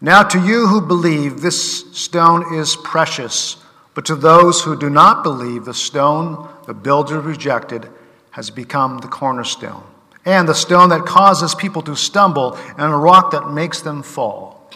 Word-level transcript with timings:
Now, 0.00 0.22
to 0.22 0.38
you 0.38 0.66
who 0.66 0.80
believe, 0.82 1.40
this 1.40 1.90
stone 1.96 2.54
is 2.54 2.76
precious, 2.76 3.56
but 3.94 4.04
to 4.06 4.14
those 4.14 4.62
who 4.62 4.78
do 4.78 4.90
not 4.90 5.22
believe, 5.22 5.64
the 5.64 5.72
stone 5.72 6.48
the 6.66 6.74
builder 6.74 7.20
rejected 7.20 7.88
has 8.32 8.50
become 8.50 8.98
the 8.98 9.08
cornerstone, 9.08 9.82
and 10.26 10.46
the 10.46 10.54
stone 10.54 10.90
that 10.90 11.06
causes 11.06 11.54
people 11.54 11.80
to 11.82 11.96
stumble, 11.96 12.58
and 12.76 12.92
a 12.92 12.96
rock 12.96 13.30
that 13.30 13.50
makes 13.50 13.80
them 13.80 14.02
fall. 14.02 14.70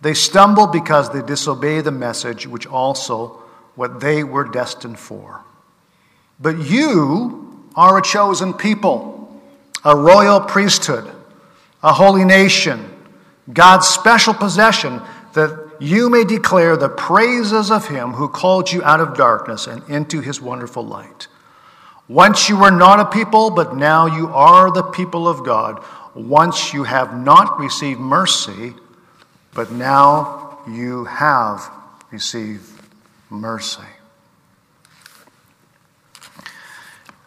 They 0.00 0.14
stumble 0.14 0.66
because 0.66 1.10
they 1.10 1.22
disobey 1.22 1.80
the 1.80 1.92
message, 1.92 2.48
which 2.48 2.66
also 2.66 3.40
what 3.76 4.00
they 4.00 4.24
were 4.24 4.44
destined 4.44 4.98
for. 4.98 5.42
But 6.40 6.58
you 6.58 7.64
are 7.76 7.98
a 7.98 8.02
chosen 8.02 8.52
people, 8.52 9.40
a 9.84 9.96
royal 9.96 10.40
priesthood, 10.40 11.08
a 11.84 11.92
holy 11.92 12.24
nation 12.24 12.91
God's 13.50 13.88
special 13.88 14.34
possession, 14.34 15.00
that 15.34 15.72
you 15.80 16.08
may 16.08 16.24
declare 16.24 16.76
the 16.76 16.88
praises 16.88 17.70
of 17.70 17.88
him 17.88 18.12
who 18.12 18.28
called 18.28 18.70
you 18.70 18.82
out 18.84 19.00
of 19.00 19.16
darkness 19.16 19.66
and 19.66 19.82
into 19.88 20.20
his 20.20 20.40
wonderful 20.40 20.84
light. 20.84 21.26
Once 22.08 22.48
you 22.48 22.56
were 22.56 22.70
not 22.70 23.00
a 23.00 23.04
people, 23.04 23.50
but 23.50 23.74
now 23.74 24.06
you 24.06 24.28
are 24.28 24.70
the 24.70 24.82
people 24.82 25.26
of 25.26 25.44
God. 25.44 25.82
Once 26.14 26.72
you 26.72 26.84
have 26.84 27.18
not 27.18 27.58
received 27.58 27.98
mercy, 27.98 28.74
but 29.54 29.72
now 29.72 30.58
you 30.68 31.04
have 31.04 31.70
received 32.10 32.68
mercy. 33.30 33.82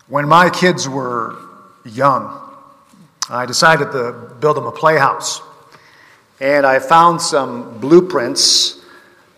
When 0.08 0.28
my 0.28 0.50
kids 0.50 0.88
were 0.88 1.36
young, 1.84 2.40
I 3.30 3.46
decided 3.46 3.92
to 3.92 4.14
build 4.40 4.56
them 4.56 4.68
a 4.68 4.72
playhouse 4.72 5.42
and 6.40 6.66
I 6.66 6.80
found 6.80 7.22
some 7.22 7.80
blueprints 7.80 8.82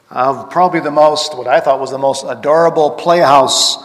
of 0.10 0.50
probably 0.50 0.80
the 0.80 0.92
most, 0.92 1.38
what 1.38 1.48
I 1.48 1.60
thought 1.60 1.80
was 1.80 1.92
the 1.92 1.98
most 1.98 2.26
adorable 2.28 2.92
playhouse 2.92 3.78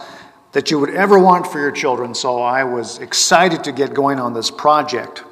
that 0.53 0.71
you 0.71 0.79
would 0.79 0.91
ever 0.91 1.19
want 1.19 1.47
for 1.47 1.59
your 1.59 1.71
children. 1.71 2.15
So 2.15 2.41
I 2.41 2.63
was 2.63 2.99
excited 2.99 3.65
to 3.65 3.71
get 3.71 3.93
going 3.93 4.19
on 4.19 4.33
this 4.33 4.49
project. 4.49 5.23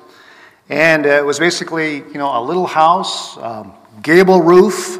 And 0.69 1.05
it 1.05 1.25
was 1.25 1.39
basically, 1.39 1.97
you 1.97 2.13
know, 2.13 2.39
a 2.39 2.43
little 2.43 2.67
house, 2.67 3.37
um, 3.37 3.73
gable 4.01 4.41
roof, 4.41 4.99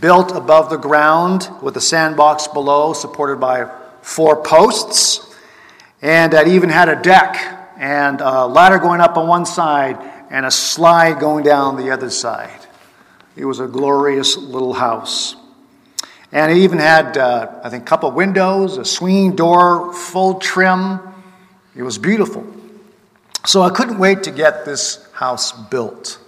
built 0.00 0.32
above 0.32 0.70
the 0.70 0.76
ground 0.76 1.48
with 1.62 1.76
a 1.76 1.80
sandbox 1.80 2.46
below, 2.48 2.92
supported 2.92 3.40
by 3.40 3.70
four 4.02 4.42
posts. 4.42 5.34
And 6.02 6.34
it 6.34 6.48
even 6.48 6.68
had 6.68 6.88
a 6.88 7.00
deck 7.00 7.36
and 7.78 8.20
a 8.20 8.46
ladder 8.46 8.78
going 8.78 9.00
up 9.00 9.16
on 9.16 9.28
one 9.28 9.46
side 9.46 10.17
and 10.30 10.46
a 10.46 10.50
slide 10.50 11.20
going 11.20 11.44
down 11.44 11.76
the 11.76 11.90
other 11.90 12.10
side. 12.10 12.60
It 13.36 13.44
was 13.44 13.60
a 13.60 13.66
glorious 13.66 14.36
little 14.36 14.72
house. 14.72 15.36
And 16.32 16.52
it 16.52 16.58
even 16.58 16.78
had, 16.78 17.16
uh, 17.16 17.60
I 17.64 17.70
think, 17.70 17.84
a 17.84 17.86
couple 17.86 18.10
windows, 18.10 18.76
a 18.76 18.84
swinging 18.84 19.36
door, 19.36 19.92
full 19.94 20.34
trim. 20.34 21.00
It 21.74 21.82
was 21.82 21.96
beautiful. 21.96 22.46
So 23.46 23.62
I 23.62 23.70
couldn't 23.70 23.98
wait 23.98 24.24
to 24.24 24.30
get 24.30 24.64
this 24.64 25.06
house 25.12 25.52
built. 25.52 26.18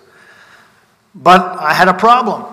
But 1.14 1.58
I 1.58 1.74
had 1.74 1.88
a 1.88 1.94
problem. 1.94 2.46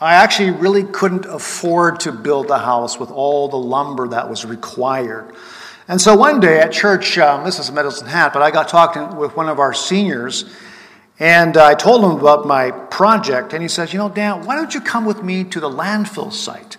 I 0.00 0.14
actually 0.14 0.50
really 0.50 0.84
couldn't 0.84 1.24
afford 1.24 2.00
to 2.00 2.12
build 2.12 2.50
a 2.50 2.58
house 2.58 3.00
with 3.00 3.10
all 3.10 3.48
the 3.48 3.56
lumber 3.56 4.08
that 4.08 4.28
was 4.28 4.44
required. 4.44 5.34
And 5.88 6.00
so 6.00 6.14
one 6.16 6.40
day 6.40 6.60
at 6.60 6.72
church, 6.72 7.16
um, 7.16 7.44
this 7.44 7.58
is 7.58 7.70
a 7.70 7.72
Medicine 7.72 8.06
Hat, 8.06 8.32
but 8.32 8.42
I 8.42 8.50
got 8.50 8.68
talking 8.68 9.16
with 9.16 9.36
one 9.36 9.48
of 9.48 9.58
our 9.58 9.72
seniors, 9.72 10.44
and 11.18 11.56
I 11.56 11.74
told 11.74 12.04
him 12.04 12.10
about 12.10 12.46
my 12.46 12.70
project, 12.70 13.52
and 13.52 13.62
he 13.62 13.68
says, 13.68 13.92
You 13.92 13.98
know, 13.98 14.08
Dan, 14.08 14.44
why 14.44 14.54
don't 14.54 14.74
you 14.74 14.80
come 14.80 15.04
with 15.04 15.22
me 15.22 15.44
to 15.44 15.60
the 15.60 15.70
landfill 15.70 16.32
site? 16.32 16.76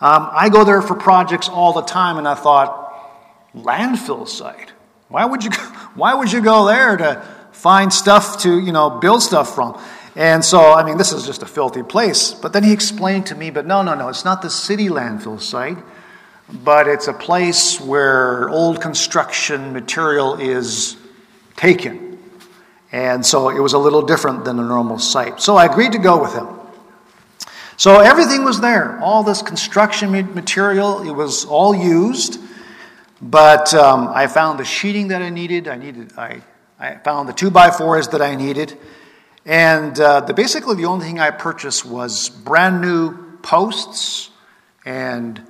Um, 0.00 0.28
I 0.32 0.48
go 0.48 0.64
there 0.64 0.82
for 0.82 0.94
projects 0.94 1.48
all 1.48 1.72
the 1.72 1.82
time, 1.82 2.18
and 2.18 2.26
I 2.26 2.34
thought, 2.34 2.86
landfill 3.54 4.28
site? 4.28 4.72
Why 5.08 5.24
would 5.24 5.44
you, 5.44 5.50
why 5.94 6.14
would 6.14 6.32
you 6.32 6.40
go 6.40 6.66
there 6.66 6.96
to 6.96 7.22
find 7.52 7.92
stuff 7.92 8.42
to, 8.42 8.58
you 8.58 8.72
know, 8.72 8.90
build 8.90 9.22
stuff 9.22 9.54
from? 9.54 9.80
And 10.16 10.44
so, 10.44 10.72
I 10.72 10.82
mean, 10.82 10.96
this 10.96 11.12
is 11.12 11.26
just 11.26 11.42
a 11.42 11.46
filthy 11.46 11.82
place. 11.82 12.32
But 12.32 12.52
then 12.52 12.64
he 12.64 12.72
explained 12.72 13.26
to 13.26 13.34
me, 13.34 13.50
but 13.50 13.66
no, 13.66 13.82
no, 13.82 13.94
no, 13.94 14.08
it's 14.08 14.24
not 14.24 14.40
the 14.40 14.50
city 14.50 14.88
landfill 14.88 15.40
site, 15.40 15.76
but 16.48 16.88
it's 16.88 17.06
a 17.06 17.12
place 17.12 17.80
where 17.80 18.48
old 18.48 18.80
construction 18.80 19.72
material 19.72 20.36
is 20.36 20.96
taken. 21.56 22.05
And 22.92 23.26
so 23.26 23.48
it 23.48 23.60
was 23.60 23.72
a 23.72 23.78
little 23.78 24.02
different 24.02 24.44
than 24.44 24.58
a 24.58 24.62
normal 24.62 24.98
site. 24.98 25.40
So 25.40 25.56
I 25.56 25.66
agreed 25.66 25.92
to 25.92 25.98
go 25.98 26.20
with 26.20 26.34
him. 26.34 26.48
So 27.76 28.00
everything 28.00 28.44
was 28.44 28.60
there. 28.60 28.98
All 29.00 29.22
this 29.22 29.42
construction 29.42 30.10
material, 30.34 31.02
it 31.02 31.10
was 31.10 31.44
all 31.44 31.74
used. 31.74 32.40
But 33.20 33.74
um, 33.74 34.08
I 34.08 34.26
found 34.28 34.58
the 34.58 34.64
sheeting 34.64 35.08
that 35.08 35.22
I 35.22 35.30
needed. 35.30 35.68
I 35.68 35.76
needed. 35.76 36.12
I, 36.16 36.42
I 36.78 36.96
found 36.96 37.28
the 37.28 37.32
two 37.32 37.50
by 37.50 37.70
fours 37.70 38.08
that 38.08 38.22
I 38.22 38.34
needed. 38.34 38.78
And 39.44 39.98
uh, 39.98 40.20
the, 40.20 40.34
basically, 40.34 40.76
the 40.76 40.86
only 40.86 41.06
thing 41.06 41.18
I 41.18 41.30
purchased 41.30 41.84
was 41.84 42.28
brand 42.28 42.80
new 42.80 43.38
posts 43.38 44.30
and 44.84 45.40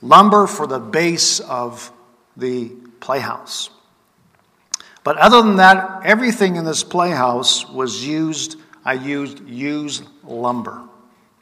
lumber 0.00 0.46
for 0.46 0.66
the 0.66 0.78
base 0.78 1.40
of 1.40 1.92
the 2.36 2.68
playhouse. 3.00 3.70
But 5.04 5.16
other 5.18 5.42
than 5.42 5.56
that, 5.56 6.02
everything 6.04 6.56
in 6.56 6.64
this 6.64 6.84
playhouse 6.84 7.68
was 7.68 8.04
used, 8.06 8.56
I 8.84 8.94
used 8.94 9.40
used 9.48 10.04
lumber. 10.24 10.80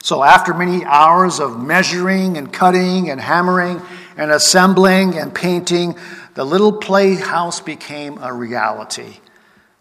So 0.02 0.22
after 0.22 0.54
many 0.54 0.84
hours 0.84 1.40
of 1.40 1.60
measuring 1.60 2.38
and 2.38 2.50
cutting 2.50 3.10
and 3.10 3.20
hammering 3.20 3.82
and 4.16 4.30
assembling 4.30 5.18
and 5.18 5.34
painting, 5.34 5.94
the 6.34 6.44
little 6.44 6.72
playhouse 6.72 7.60
became 7.60 8.16
a 8.18 8.32
reality. 8.32 9.18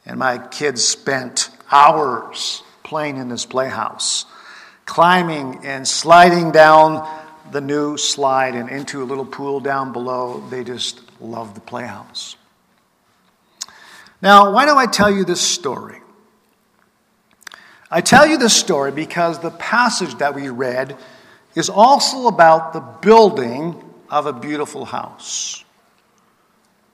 And 0.06 0.19
my 0.19 0.38
kids 0.38 0.84
spent 0.85 1.50
hours 1.72 2.63
playing 2.84 3.17
in 3.17 3.29
this 3.29 3.46
playhouse, 3.46 4.25
climbing 4.85 5.61
and 5.63 5.88
sliding 5.88 6.51
down 6.51 7.07
the 7.51 7.61
new 7.61 7.96
slide 7.97 8.56
and 8.56 8.69
into 8.69 9.01
a 9.01 9.06
little 9.06 9.25
pool 9.25 9.61
down 9.61 9.94
below. 9.94 10.44
They 10.50 10.66
just 10.66 11.00
loved 11.22 11.56
the 11.56 11.61
playhouse. 11.61 12.35
Now, 14.22 14.52
why 14.52 14.66
do 14.66 14.75
I 14.75 14.85
tell 14.85 15.09
you 15.09 15.24
this 15.24 15.41
story? 15.41 16.00
I 17.91 18.02
tell 18.02 18.28
you 18.28 18.38
this 18.38 18.56
story 18.56 18.91
because 18.91 19.40
the 19.40 19.52
passage 19.52 20.16
that 20.19 20.35
we 20.35 20.50
read 20.50 20.96
is 21.56 21.69
also 21.69 22.28
about 22.28 22.74
the 22.74 22.81
building 22.81 23.84
of 24.09 24.25
a 24.25 24.34
beautiful 24.34 24.85
house. 24.85 25.63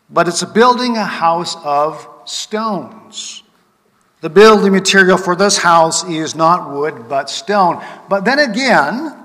But 0.09 0.28
it's 0.28 0.44
building 0.44 0.97
a 0.97 1.03
house 1.03 1.58
of 1.64 2.08
stones. 2.25 3.44
The 4.22 4.30
building 4.30 4.72
material 4.72 5.18
for 5.18 5.35
this 5.35 5.58
house 5.58 6.08
is 6.08 6.35
not 6.35 6.72
wood, 6.72 7.09
but 7.09 7.30
stone. 7.30 7.84
But 8.08 8.24
then 8.24 8.40
again, 8.40 9.16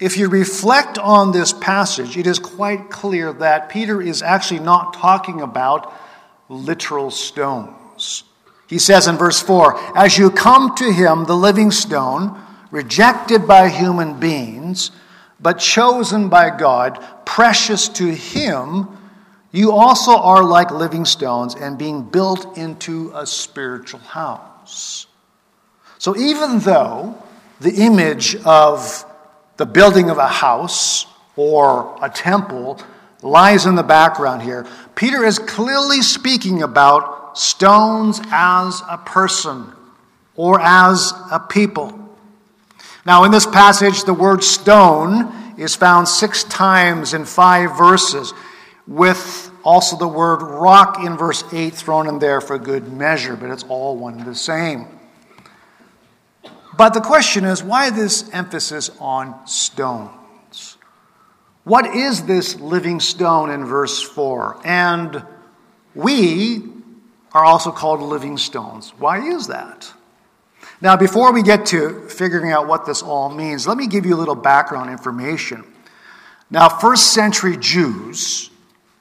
if 0.00 0.16
you 0.16 0.28
reflect 0.28 0.98
on 0.98 1.32
this 1.32 1.52
passage, 1.52 2.16
it 2.16 2.26
is 2.26 2.38
quite 2.38 2.90
clear 2.90 3.32
that 3.34 3.68
Peter 3.68 4.02
is 4.02 4.22
actually 4.22 4.60
not 4.60 4.94
talking 4.94 5.40
about 5.40 5.92
literal 6.48 7.10
stones. 7.10 8.24
He 8.66 8.78
says 8.78 9.06
in 9.06 9.16
verse 9.16 9.40
4 9.40 9.96
As 9.96 10.18
you 10.18 10.30
come 10.30 10.74
to 10.76 10.92
him, 10.92 11.24
the 11.24 11.36
living 11.36 11.70
stone, 11.70 12.40
rejected 12.70 13.46
by 13.46 13.68
human 13.68 14.18
beings, 14.18 14.90
but 15.40 15.58
chosen 15.58 16.28
by 16.28 16.56
God, 16.56 17.02
precious 17.24 17.88
to 17.90 18.06
him, 18.06 18.88
you 19.52 19.72
also 19.72 20.16
are 20.16 20.42
like 20.42 20.70
living 20.70 21.04
stones 21.04 21.54
and 21.54 21.78
being 21.78 22.02
built 22.02 22.58
into 22.58 23.12
a 23.14 23.26
spiritual 23.26 24.00
house. 24.00 25.06
So 25.98 26.16
even 26.16 26.58
though 26.60 27.16
the 27.60 27.74
image 27.74 28.36
of 28.44 29.04
the 29.56 29.66
building 29.66 30.10
of 30.10 30.18
a 30.18 30.26
house 30.26 31.06
or 31.36 31.96
a 32.02 32.08
temple 32.08 32.78
lies 33.22 33.66
in 33.66 33.74
the 33.74 33.82
background 33.82 34.42
here. 34.42 34.66
Peter 34.94 35.24
is 35.24 35.38
clearly 35.38 36.02
speaking 36.02 36.62
about 36.62 37.36
stones 37.36 38.20
as 38.30 38.80
a 38.88 38.98
person 38.98 39.72
or 40.36 40.60
as 40.60 41.12
a 41.30 41.40
people. 41.40 41.98
Now, 43.06 43.24
in 43.24 43.30
this 43.30 43.46
passage, 43.46 44.04
the 44.04 44.14
word 44.14 44.42
stone 44.42 45.58
is 45.58 45.74
found 45.74 46.08
six 46.08 46.44
times 46.44 47.14
in 47.14 47.24
five 47.24 47.76
verses, 47.76 48.32
with 48.86 49.50
also 49.62 49.96
the 49.96 50.08
word 50.08 50.42
rock 50.42 51.02
in 51.04 51.16
verse 51.16 51.44
8 51.52 51.74
thrown 51.74 52.08
in 52.08 52.18
there 52.18 52.40
for 52.40 52.58
good 52.58 52.92
measure, 52.92 53.36
but 53.36 53.50
it's 53.50 53.64
all 53.64 53.96
one 53.96 54.18
and 54.18 54.26
the 54.26 54.34
same. 54.34 54.86
But 56.76 56.94
the 56.94 57.00
question 57.00 57.44
is 57.44 57.62
why 57.62 57.90
this 57.90 58.28
emphasis 58.30 58.90
on 59.00 59.46
stones? 59.46 60.10
What 61.64 61.86
is 61.86 62.26
this 62.26 62.60
living 62.60 63.00
stone 63.00 63.50
in 63.50 63.64
verse 63.64 64.02
4? 64.02 64.60
And 64.64 65.24
we 65.94 66.62
are 67.32 67.44
also 67.44 67.72
called 67.72 68.00
living 68.00 68.36
stones. 68.36 68.92
Why 68.98 69.26
is 69.26 69.46
that? 69.46 69.90
Now, 70.80 70.96
before 70.96 71.32
we 71.32 71.42
get 71.42 71.66
to 71.66 72.06
figuring 72.08 72.52
out 72.52 72.68
what 72.68 72.84
this 72.84 73.02
all 73.02 73.30
means, 73.30 73.66
let 73.66 73.78
me 73.78 73.86
give 73.86 74.04
you 74.04 74.14
a 74.14 74.18
little 74.18 74.34
background 74.34 74.90
information. 74.90 75.64
Now, 76.50 76.68
first 76.68 77.14
century 77.14 77.56
Jews 77.56 78.50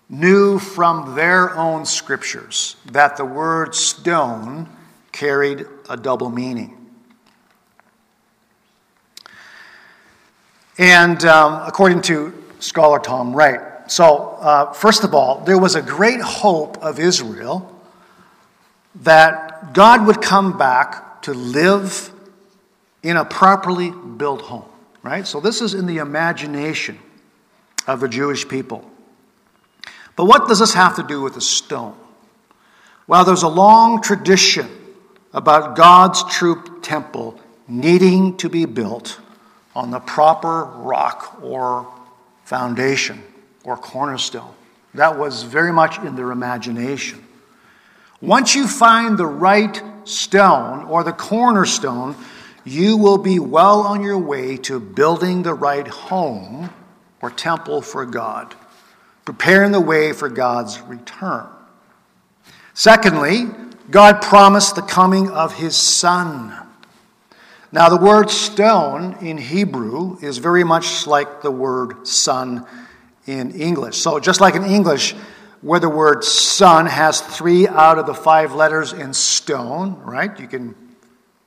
knew 0.09 0.59
from 0.59 1.15
their 1.15 1.55
own 1.57 1.85
scriptures 1.85 2.77
that 2.91 3.17
the 3.17 3.25
word 3.25 3.75
stone 3.75 4.69
carried 5.11 5.65
a 5.89 5.97
double 5.97 6.29
meaning. 6.29 6.77
And 10.77 11.23
um, 11.25 11.63
according 11.67 12.01
to 12.03 12.42
scholar 12.63 12.99
Tom 12.99 13.35
Wright, 13.35 13.59
so 13.87 14.37
uh, 14.39 14.71
first 14.71 15.03
of 15.03 15.13
all, 15.13 15.41
there 15.41 15.57
was 15.57 15.75
a 15.75 15.81
great 15.81 16.21
hope 16.21 16.77
of 16.77 16.99
Israel 16.99 17.69
that 18.95 19.73
God 19.73 20.07
would 20.07 20.21
come 20.21 20.57
back 20.57 21.21
to 21.23 21.33
live 21.33 22.11
in 23.01 23.17
a 23.17 23.25
properly 23.25 23.91
built 23.91 24.41
home, 24.41 24.65
right? 25.01 25.27
So 25.27 25.41
this 25.41 25.61
is 25.61 25.73
in 25.73 25.87
the 25.87 25.97
imagination 25.97 26.97
of 27.85 27.99
the 27.99 28.07
Jewish 28.07 28.47
people. 28.47 28.89
But 30.15 30.25
what 30.25 30.47
does 30.47 30.59
this 30.59 30.73
have 30.73 30.95
to 30.95 31.03
do 31.03 31.21
with 31.21 31.35
a 31.35 31.41
stone? 31.41 31.97
Well, 33.07 33.25
there's 33.25 33.43
a 33.43 33.49
long 33.49 34.01
tradition 34.01 34.69
about 35.33 35.75
God's 35.75 36.23
true 36.31 36.79
temple 36.81 37.37
needing 37.67 38.37
to 38.37 38.47
be 38.47 38.65
built 38.65 39.19
on 39.75 39.91
the 39.91 39.99
proper 39.99 40.63
rock 40.63 41.39
or 41.41 41.91
foundation 42.43 43.21
or 43.63 43.77
cornerstone. 43.77 44.53
That 44.93 45.17
was 45.17 45.43
very 45.43 45.73
much 45.73 45.97
in 45.99 46.15
their 46.15 46.31
imagination. 46.31 47.23
Once 48.21 48.55
you 48.55 48.67
find 48.67 49.17
the 49.17 49.25
right 49.25 49.81
stone 50.05 50.85
or 50.85 51.03
the 51.03 51.11
cornerstone, 51.11 52.15
you 52.63 52.97
will 52.97 53.17
be 53.17 53.39
well 53.39 53.81
on 53.81 54.01
your 54.01 54.17
way 54.17 54.57
to 54.57 54.79
building 54.79 55.43
the 55.43 55.53
right 55.53 55.87
home 55.87 56.69
or 57.21 57.29
temple 57.29 57.81
for 57.81 58.05
God, 58.05 58.55
preparing 59.25 59.71
the 59.71 59.81
way 59.81 60.13
for 60.13 60.29
God's 60.29 60.79
return. 60.81 61.47
Secondly, 62.73 63.45
God 63.89 64.21
promised 64.21 64.75
the 64.75 64.81
coming 64.81 65.29
of 65.29 65.55
his 65.55 65.75
Son. 65.75 66.55
Now, 67.73 67.89
the 67.89 67.97
word 67.97 68.29
stone 68.29 69.17
in 69.25 69.39
Hebrew 69.39 70.19
is 70.21 70.37
very 70.37 70.63
much 70.63 71.07
like 71.07 71.41
the 71.41 71.49
word 71.49 72.07
son 72.07 72.67
in 73.25 73.59
English. 73.59 73.97
So, 73.97 74.19
just 74.19 74.39
like 74.39 74.53
in 74.53 74.63
English, 74.63 75.15
where 75.61 75.79
the 75.79 75.89
word 75.89 76.23
son 76.23 76.85
has 76.85 77.19
three 77.19 77.67
out 77.67 77.97
of 77.97 78.05
the 78.05 78.13
five 78.13 78.53
letters 78.53 78.93
in 78.93 79.11
stone, 79.11 79.99
right? 80.01 80.39
You 80.39 80.47
can 80.47 80.75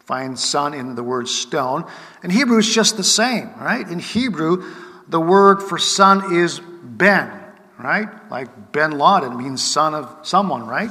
find 0.01 0.37
son 0.37 0.75
in 0.75 0.97
the 0.97 1.05
word 1.05 1.29
stone. 1.29 1.89
In 2.25 2.31
Hebrew, 2.31 2.59
it's 2.59 2.75
just 2.75 2.97
the 2.97 3.05
same, 3.05 3.53
right? 3.61 3.87
In 3.89 4.01
Hebrew, 4.01 4.65
the 5.07 5.21
word 5.21 5.63
for 5.63 5.79
son 5.79 6.35
is 6.35 6.61
ben, 6.83 7.31
right? 7.79 8.09
Like 8.33 8.73
Ben 8.73 8.99
Laden 8.99 9.37
means 9.37 9.63
son 9.63 9.95
of 9.95 10.27
someone, 10.27 10.67
right? 10.67 10.91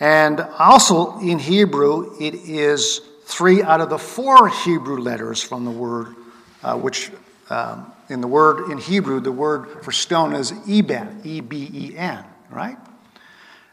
And 0.00 0.40
also 0.58 1.18
in 1.18 1.38
Hebrew, 1.38 2.16
it 2.18 2.34
is 2.34 3.02
three 3.24 3.62
out 3.62 3.80
of 3.80 3.90
the 3.90 3.98
four 3.98 4.48
Hebrew 4.48 4.98
letters 4.98 5.42
from 5.42 5.64
the 5.64 5.70
word, 5.70 6.14
uh, 6.62 6.76
which 6.76 7.10
um, 7.50 7.92
in 8.08 8.20
the 8.20 8.28
word 8.28 8.70
in 8.70 8.78
Hebrew, 8.78 9.20
the 9.20 9.32
word 9.32 9.84
for 9.84 9.92
stone 9.92 10.34
is 10.34 10.52
eben, 10.68 11.20
E 11.24 11.40
B 11.40 11.70
E 11.72 11.96
N, 11.96 12.24
right? 12.50 12.76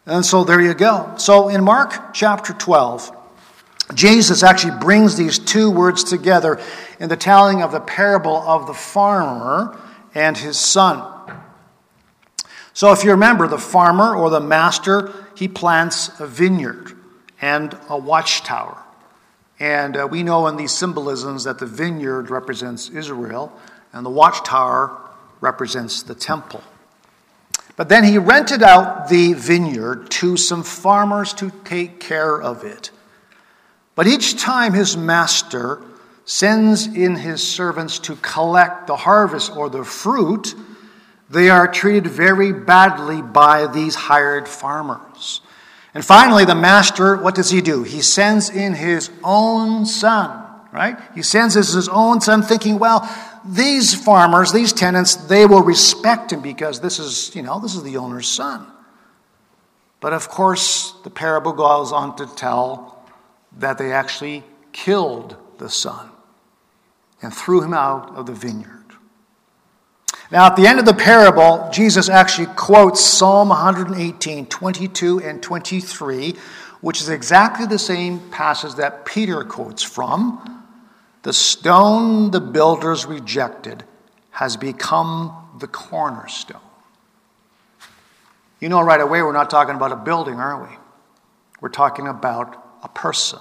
And 0.05 0.25
so 0.25 0.43
there 0.43 0.59
you 0.59 0.73
go. 0.73 1.13
So 1.17 1.49
in 1.49 1.63
Mark 1.63 2.13
chapter 2.13 2.53
12, 2.53 3.17
Jesus 3.93 4.41
actually 4.41 4.79
brings 4.79 5.15
these 5.15 5.37
two 5.37 5.69
words 5.69 6.03
together 6.03 6.59
in 6.99 7.09
the 7.09 7.17
telling 7.17 7.61
of 7.61 7.71
the 7.71 7.79
parable 7.79 8.37
of 8.37 8.67
the 8.67 8.73
farmer 8.73 9.77
and 10.15 10.37
his 10.37 10.57
son. 10.57 11.07
So 12.73 12.91
if 12.93 13.03
you 13.03 13.11
remember, 13.11 13.47
the 13.47 13.57
farmer 13.57 14.15
or 14.15 14.29
the 14.29 14.39
master, 14.39 15.13
he 15.35 15.47
plants 15.47 16.19
a 16.19 16.27
vineyard 16.27 16.97
and 17.41 17.77
a 17.89 17.97
watchtower. 17.97 18.80
And 19.61 19.95
uh, 19.95 20.07
we 20.09 20.23
know 20.23 20.47
in 20.47 20.55
these 20.55 20.71
symbolisms 20.71 21.43
that 21.43 21.59
the 21.59 21.67
vineyard 21.67 22.31
represents 22.31 22.89
Israel 22.89 23.55
and 23.93 24.03
the 24.03 24.09
watchtower 24.09 24.97
represents 25.39 26.01
the 26.01 26.15
temple. 26.15 26.63
But 27.75 27.87
then 27.87 28.03
he 28.03 28.17
rented 28.17 28.63
out 28.63 29.07
the 29.07 29.33
vineyard 29.33 30.09
to 30.11 30.35
some 30.35 30.63
farmers 30.63 31.33
to 31.33 31.51
take 31.63 31.99
care 31.99 32.41
of 32.41 32.63
it. 32.63 32.89
But 33.93 34.07
each 34.07 34.41
time 34.41 34.73
his 34.73 34.97
master 34.97 35.83
sends 36.25 36.87
in 36.87 37.15
his 37.15 37.47
servants 37.47 37.99
to 37.99 38.15
collect 38.15 38.87
the 38.87 38.95
harvest 38.95 39.55
or 39.55 39.69
the 39.69 39.83
fruit, 39.83 40.55
they 41.29 41.51
are 41.51 41.67
treated 41.67 42.07
very 42.07 42.51
badly 42.51 43.21
by 43.21 43.67
these 43.67 43.93
hired 43.93 44.47
farmers. 44.47 45.41
And 45.93 46.05
finally, 46.05 46.45
the 46.45 46.55
master, 46.55 47.17
what 47.17 47.35
does 47.35 47.49
he 47.49 47.61
do? 47.61 47.83
He 47.83 48.01
sends 48.01 48.49
in 48.49 48.73
his 48.73 49.11
own 49.23 49.85
son, 49.85 50.45
right? 50.71 50.97
He 51.13 51.21
sends 51.21 51.53
his 51.55 51.89
own 51.89 52.21
son 52.21 52.43
thinking, 52.43 52.79
well, 52.79 53.09
these 53.43 53.93
farmers, 53.93 54.53
these 54.53 54.71
tenants, 54.71 55.15
they 55.15 55.45
will 55.45 55.63
respect 55.63 56.31
him 56.31 56.41
because 56.41 56.79
this 56.79 56.99
is, 56.99 57.35
you 57.35 57.41
know, 57.41 57.59
this 57.59 57.75
is 57.75 57.83
the 57.83 57.97
owner's 57.97 58.27
son. 58.27 58.65
But 59.99 60.13
of 60.13 60.29
course, 60.29 60.93
the 61.03 61.09
parable 61.09 61.51
goes 61.51 61.91
on 61.91 62.15
to 62.17 62.25
tell 62.35 63.03
that 63.57 63.77
they 63.77 63.91
actually 63.91 64.43
killed 64.71 65.35
the 65.57 65.69
son 65.69 66.09
and 67.21 67.33
threw 67.33 67.61
him 67.61 67.73
out 67.73 68.15
of 68.15 68.25
the 68.25 68.33
vineyard. 68.33 68.80
Now, 70.31 70.45
at 70.45 70.55
the 70.55 70.65
end 70.65 70.79
of 70.79 70.85
the 70.85 70.93
parable, 70.93 71.69
Jesus 71.73 72.07
actually 72.07 72.47
quotes 72.55 73.01
Psalm 73.01 73.49
118, 73.49 74.45
22, 74.45 75.19
and 75.19 75.43
23, 75.43 76.35
which 76.79 77.01
is 77.01 77.09
exactly 77.09 77.65
the 77.65 77.77
same 77.77 78.19
passage 78.29 78.75
that 78.75 79.03
Peter 79.03 79.43
quotes 79.43 79.83
from. 79.83 80.63
The 81.23 81.33
stone 81.33 82.31
the 82.31 82.39
builders 82.39 83.05
rejected 83.05 83.83
has 84.31 84.55
become 84.55 85.35
the 85.59 85.67
cornerstone. 85.67 86.61
You 88.61 88.69
know, 88.69 88.81
right 88.81 89.01
away, 89.01 89.21
we're 89.21 89.33
not 89.33 89.49
talking 89.49 89.75
about 89.75 89.91
a 89.91 89.97
building, 89.97 90.35
are 90.35 90.63
we? 90.63 90.73
We're 91.59 91.69
talking 91.69 92.07
about 92.07 92.55
a 92.83 92.87
person. 92.87 93.39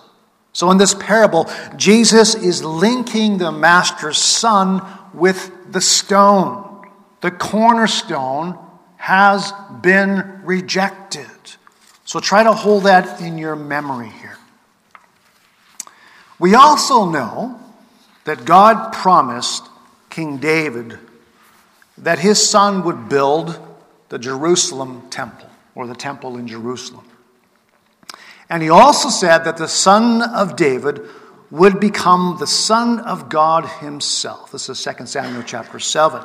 So, 0.52 0.68
in 0.72 0.78
this 0.78 0.94
parable, 0.94 1.48
Jesus 1.76 2.34
is 2.34 2.64
linking 2.64 3.38
the 3.38 3.52
master's 3.52 4.18
son 4.18 4.84
with 5.14 5.52
the 5.70 5.80
stone 5.80 6.69
the 7.20 7.30
cornerstone 7.30 8.58
has 8.96 9.52
been 9.80 10.42
rejected. 10.44 11.26
So 12.04 12.20
try 12.20 12.42
to 12.42 12.52
hold 12.52 12.84
that 12.84 13.20
in 13.20 13.38
your 13.38 13.56
memory 13.56 14.08
here. 14.08 14.36
We 16.38 16.54
also 16.54 17.04
know 17.04 17.60
that 18.24 18.44
God 18.44 18.92
promised 18.92 19.68
King 20.08 20.38
David 20.38 20.98
that 21.98 22.18
his 22.18 22.44
son 22.44 22.84
would 22.84 23.08
build 23.08 23.58
the 24.08 24.18
Jerusalem 24.18 25.08
temple, 25.10 25.48
or 25.74 25.86
the 25.86 25.94
temple 25.94 26.36
in 26.36 26.48
Jerusalem. 26.48 27.04
And 28.48 28.62
he 28.62 28.70
also 28.70 29.08
said 29.08 29.44
that 29.44 29.56
the 29.56 29.68
son 29.68 30.22
of 30.22 30.56
David 30.56 31.00
would 31.50 31.78
become 31.78 32.36
the 32.40 32.46
son 32.46 32.98
of 33.00 33.28
God 33.28 33.66
himself. 33.66 34.50
This 34.50 34.68
is 34.68 34.82
2 34.82 35.06
Samuel 35.06 35.44
chapter 35.44 35.78
7. 35.78 36.24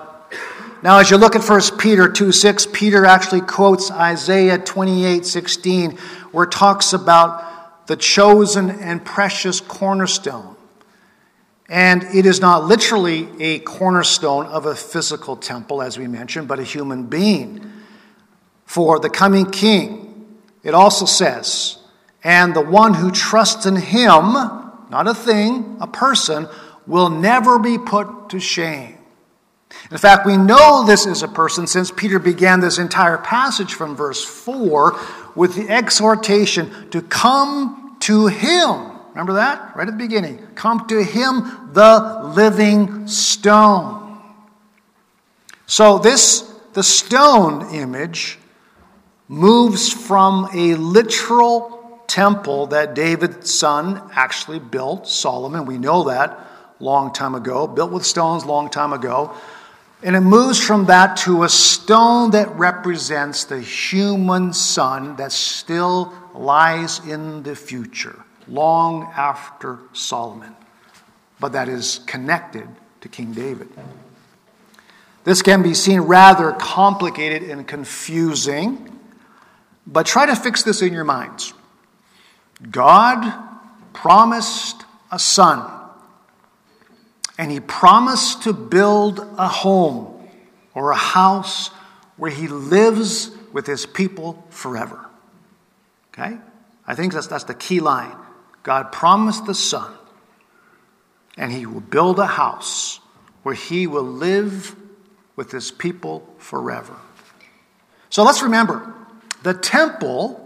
Now, 0.85 0.99
as 0.99 1.09
you 1.09 1.17
look 1.17 1.35
at 1.35 1.43
1 1.43 1.79
Peter 1.79 2.07
2 2.07 2.31
6, 2.31 2.67
Peter 2.71 3.05
actually 3.05 3.41
quotes 3.41 3.89
Isaiah 3.89 4.59
28 4.59 5.25
16, 5.25 5.97
where 6.31 6.43
it 6.43 6.51
talks 6.51 6.93
about 6.93 7.87
the 7.87 7.95
chosen 7.97 8.69
and 8.69 9.03
precious 9.03 9.59
cornerstone. 9.61 10.55
And 11.67 12.03
it 12.13 12.27
is 12.27 12.39
not 12.39 12.65
literally 12.65 13.27
a 13.39 13.61
cornerstone 13.61 14.45
of 14.45 14.67
a 14.67 14.75
physical 14.75 15.35
temple, 15.35 15.81
as 15.81 15.97
we 15.97 16.05
mentioned, 16.05 16.47
but 16.47 16.59
a 16.59 16.63
human 16.63 17.07
being. 17.07 17.67
For 18.67 18.99
the 18.99 19.09
coming 19.09 19.49
king, 19.49 20.37
it 20.61 20.75
also 20.75 21.05
says, 21.05 21.79
and 22.23 22.55
the 22.55 22.61
one 22.61 22.93
who 22.93 23.09
trusts 23.09 23.65
in 23.65 23.75
him, 23.75 24.33
not 24.91 25.07
a 25.07 25.15
thing, 25.15 25.77
a 25.81 25.87
person, 25.87 26.47
will 26.85 27.09
never 27.09 27.57
be 27.57 27.79
put 27.79 28.29
to 28.29 28.39
shame. 28.39 28.94
In 29.91 29.97
fact, 29.97 30.25
we 30.25 30.37
know 30.37 30.83
this 30.85 31.05
is 31.05 31.21
a 31.21 31.27
person 31.27 31.67
since 31.67 31.91
Peter 31.91 32.19
began 32.19 32.59
this 32.59 32.77
entire 32.77 33.17
passage 33.17 33.73
from 33.73 33.95
verse 33.95 34.23
4 34.23 34.99
with 35.35 35.55
the 35.55 35.69
exhortation 35.69 36.89
to 36.89 37.01
come 37.01 37.97
to 38.01 38.27
him. 38.27 38.91
Remember 39.09 39.33
that? 39.33 39.75
Right 39.75 39.87
at 39.87 39.91
the 39.91 39.97
beginning. 39.97 40.45
Come 40.55 40.87
to 40.87 41.03
him, 41.03 41.69
the 41.73 42.31
living 42.35 43.07
stone. 43.07 44.21
So, 45.67 45.99
this, 45.99 46.41
the 46.73 46.83
stone 46.83 47.73
image, 47.73 48.37
moves 49.27 49.91
from 49.91 50.49
a 50.53 50.75
literal 50.75 52.01
temple 52.07 52.67
that 52.67 52.93
David's 52.93 53.53
son 53.53 54.01
actually 54.13 54.59
built, 54.59 55.07
Solomon. 55.07 55.65
We 55.65 55.77
know 55.77 56.03
that 56.05 56.39
long 56.79 57.13
time 57.13 57.35
ago, 57.35 57.67
built 57.67 57.91
with 57.91 58.05
stones 58.05 58.45
long 58.45 58.69
time 58.69 58.93
ago. 58.93 59.35
And 60.05 60.15
it 60.15 60.21
moves 60.21 60.63
from 60.63 60.85
that 60.85 61.17
to 61.17 61.45
a 61.45 61.49
stone 61.49 62.29
that 62.31 62.55
represents 62.55 63.45
the 63.45 63.59
human 63.59 64.53
son 64.53 65.15
that 65.15 65.31
still 65.31 66.13
lies 66.35 66.99
in 67.07 67.41
the 67.41 67.55
future, 67.55 68.23
long 68.47 69.11
after 69.17 69.79
Solomon, 69.93 70.55
but 71.39 71.53
that 71.53 71.67
is 71.67 72.01
connected 72.05 72.67
to 73.01 73.09
King 73.09 73.33
David. 73.33 73.67
This 75.23 75.41
can 75.41 75.63
be 75.63 75.73
seen 75.73 76.01
rather 76.01 76.51
complicated 76.51 77.49
and 77.49 77.67
confusing, 77.67 78.99
but 79.87 80.05
try 80.05 80.27
to 80.27 80.35
fix 80.35 80.61
this 80.61 80.83
in 80.83 80.93
your 80.93 81.03
minds. 81.03 81.51
God 82.69 83.43
promised 83.91 84.85
a 85.11 85.17
son 85.17 85.74
and 87.37 87.51
he 87.51 87.59
promised 87.59 88.43
to 88.43 88.53
build 88.53 89.19
a 89.37 89.47
home 89.47 90.27
or 90.73 90.91
a 90.91 90.95
house 90.95 91.69
where 92.17 92.31
he 92.31 92.47
lives 92.47 93.31
with 93.51 93.67
his 93.67 93.85
people 93.85 94.43
forever. 94.49 95.05
Okay? 96.13 96.37
I 96.87 96.95
think 96.95 97.13
that's, 97.13 97.27
that's 97.27 97.43
the 97.45 97.53
key 97.53 97.79
line. 97.79 98.15
God 98.63 98.91
promised 98.91 99.45
the 99.45 99.53
Son, 99.53 99.91
and 101.37 101.51
he 101.51 101.65
will 101.65 101.81
build 101.81 102.19
a 102.19 102.25
house 102.25 102.99
where 103.43 103.55
he 103.55 103.85
will 103.85 104.03
live 104.03 104.75
with 105.35 105.51
his 105.51 105.71
people 105.71 106.27
forever. 106.37 106.95
So 108.09 108.23
let's 108.23 108.41
remember 108.41 108.93
the 109.43 109.53
temple 109.53 110.41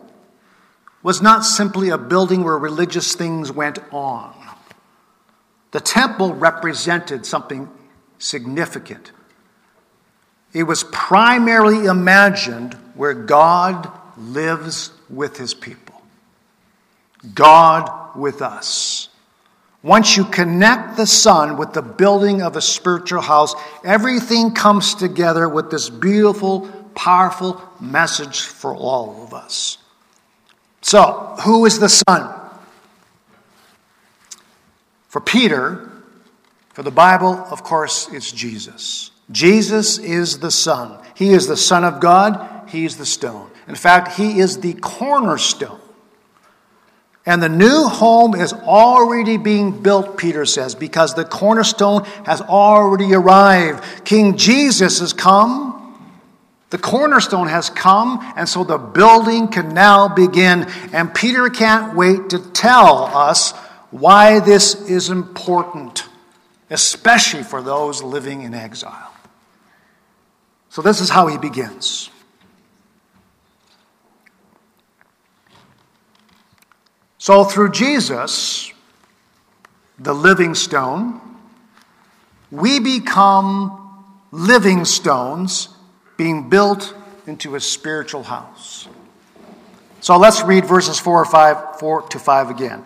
was 1.02 1.22
not 1.22 1.46
simply 1.46 1.90
a 1.90 1.98
building 1.98 2.44
where 2.44 2.58
religious 2.58 3.16
things 3.16 3.52
went 3.52 3.80
on. 3.94 4.36
The 5.72 5.80
temple 5.80 6.34
represented 6.34 7.26
something 7.26 7.70
significant. 8.18 9.12
It 10.54 10.64
was 10.64 10.84
primarily 10.84 11.86
imagined 11.86 12.74
where 12.96 13.14
God 13.14 13.92
lives 14.18 14.92
with 15.10 15.38
his 15.38 15.54
people, 15.54 16.02
God 17.34 18.16
with 18.16 18.42
us. 18.42 19.10
Once 19.82 20.18
you 20.18 20.26
connect 20.26 20.98
the 20.98 21.08
Son 21.08 21.56
with 21.56 21.72
the 21.72 21.82
building 21.82 22.42
of 22.42 22.58
a 22.58 22.62
spiritual 22.62 23.22
house, 23.22 23.56
everything 23.86 24.52
comes 24.52 24.94
together 24.96 25.48
with 25.48 25.72
this 25.72 25.90
beautiful, 25.90 26.68
powerful 26.96 27.62
message 27.80 28.42
for 28.42 28.76
all 28.76 29.24
of 29.24 29.34
us. 29.34 29.78
So, 30.82 31.36
who 31.44 31.66
is 31.66 31.80
the 31.80 31.88
Son? 31.88 32.39
For 35.10 35.20
Peter, 35.20 35.90
for 36.74 36.84
the 36.84 36.92
Bible, 36.92 37.34
of 37.52 37.64
course, 37.64 38.08
it's 38.14 38.32
Jesus. 38.32 39.12
Jesus 39.32 39.98
is 39.98 40.40
the 40.40 40.52
Son. 40.52 41.04
He 41.16 41.32
is 41.32 41.48
the 41.48 41.58
Son 41.58 41.84
of 41.84 42.00
God. 42.00 42.70
He 42.70 42.86
is 42.86 42.98
the 42.98 43.06
stone. 43.06 43.50
In 43.68 43.76
fact, 43.76 44.14
He 44.14 44.40
is 44.40 44.60
the 44.60 44.74
cornerstone. 44.76 45.80
And 47.26 47.44
the 47.44 47.50
new 47.50 47.88
home 47.88 48.34
is 48.34 48.54
already 48.54 49.38
being 49.38 49.84
built, 49.84 50.18
Peter 50.18 50.46
says, 50.46 50.74
because 50.74 51.16
the 51.16 51.26
cornerstone 51.26 52.06
has 52.26 52.42
already 52.42 53.14
arrived. 53.14 53.84
King 54.06 54.38
Jesus 54.38 55.00
has 55.00 55.12
come. 55.14 55.76
The 56.70 56.78
cornerstone 56.78 57.48
has 57.48 57.72
come, 57.72 58.20
and 58.36 58.48
so 58.48 58.64
the 58.64 58.78
building 58.78 59.48
can 59.48 59.74
now 59.74 60.08
begin. 60.08 60.68
And 60.94 61.14
Peter 61.14 61.50
can't 61.50 61.96
wait 61.96 62.30
to 62.30 62.40
tell 62.40 63.06
us 63.06 63.54
why 63.92 64.40
this 64.40 64.76
is 64.90 65.10
important, 65.10 66.06
especially 66.70 67.44
for 67.44 67.62
those 67.62 68.04
living 68.04 68.42
in 68.42 68.54
exile. 68.54 69.14
So, 70.70 70.82
this 70.82 71.02
is 71.02 71.10
how 71.10 71.28
he 71.28 71.38
begins. 71.38 72.10
So, 77.18 77.44
through 77.44 77.72
Jesus, 77.72 78.72
the 79.98 80.14
living 80.14 80.56
stone, 80.56 81.20
we 82.52 82.80
become 82.80 84.06
living 84.32 84.86
stones 84.86 85.70
being 86.18 86.50
built 86.50 86.94
into 87.28 87.56
a 87.56 87.60
spiritual 87.60 88.24
house. 88.24 88.88
So 90.02 90.18
let's 90.18 90.44
read 90.44 90.66
verses 90.66 91.00
4 91.00 91.22
or 91.22 91.26
5 91.26 91.80
4 91.80 92.02
to 92.10 92.20
5 92.20 92.50
again. 92.50 92.84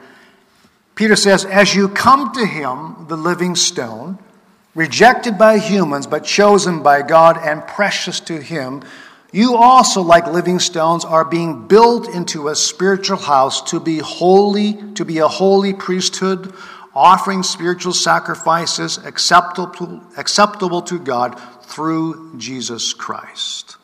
Peter 0.95 1.15
says, 1.15 1.45
As 1.45 1.73
you 1.73 1.89
come 1.89 2.31
to 2.33 2.45
him, 2.45 3.07
the 3.07 3.17
living 3.17 3.55
stone, 3.55 4.19
rejected 4.75 5.37
by 5.37 5.57
humans, 5.57 6.07
but 6.07 6.23
chosen 6.23 6.83
by 6.83 7.01
God 7.01 7.37
and 7.37 7.65
precious 7.67 8.19
to 8.21 8.41
him, 8.41 8.83
you 9.31 9.55
also, 9.55 10.03
like 10.03 10.27
living 10.27 10.59
stones, 10.59 11.03
are 11.03 11.25
being 11.25 11.67
built 11.67 12.07
into 12.07 12.49
a 12.49 12.55
spiritual 12.55 13.17
house 13.17 13.63
to 13.71 13.79
be 13.79 13.97
holy, 13.97 14.73
to 14.93 15.03
be 15.03 15.17
a 15.17 15.27
holy 15.27 15.73
priesthood, 15.73 16.53
offering 16.93 17.41
spiritual 17.41 17.93
sacrifices 17.93 18.99
acceptable, 18.99 20.03
acceptable 20.17 20.83
to 20.83 20.99
God 20.99 21.41
through 21.63 22.37
Jesus 22.37 22.93
Christ. 22.93 23.77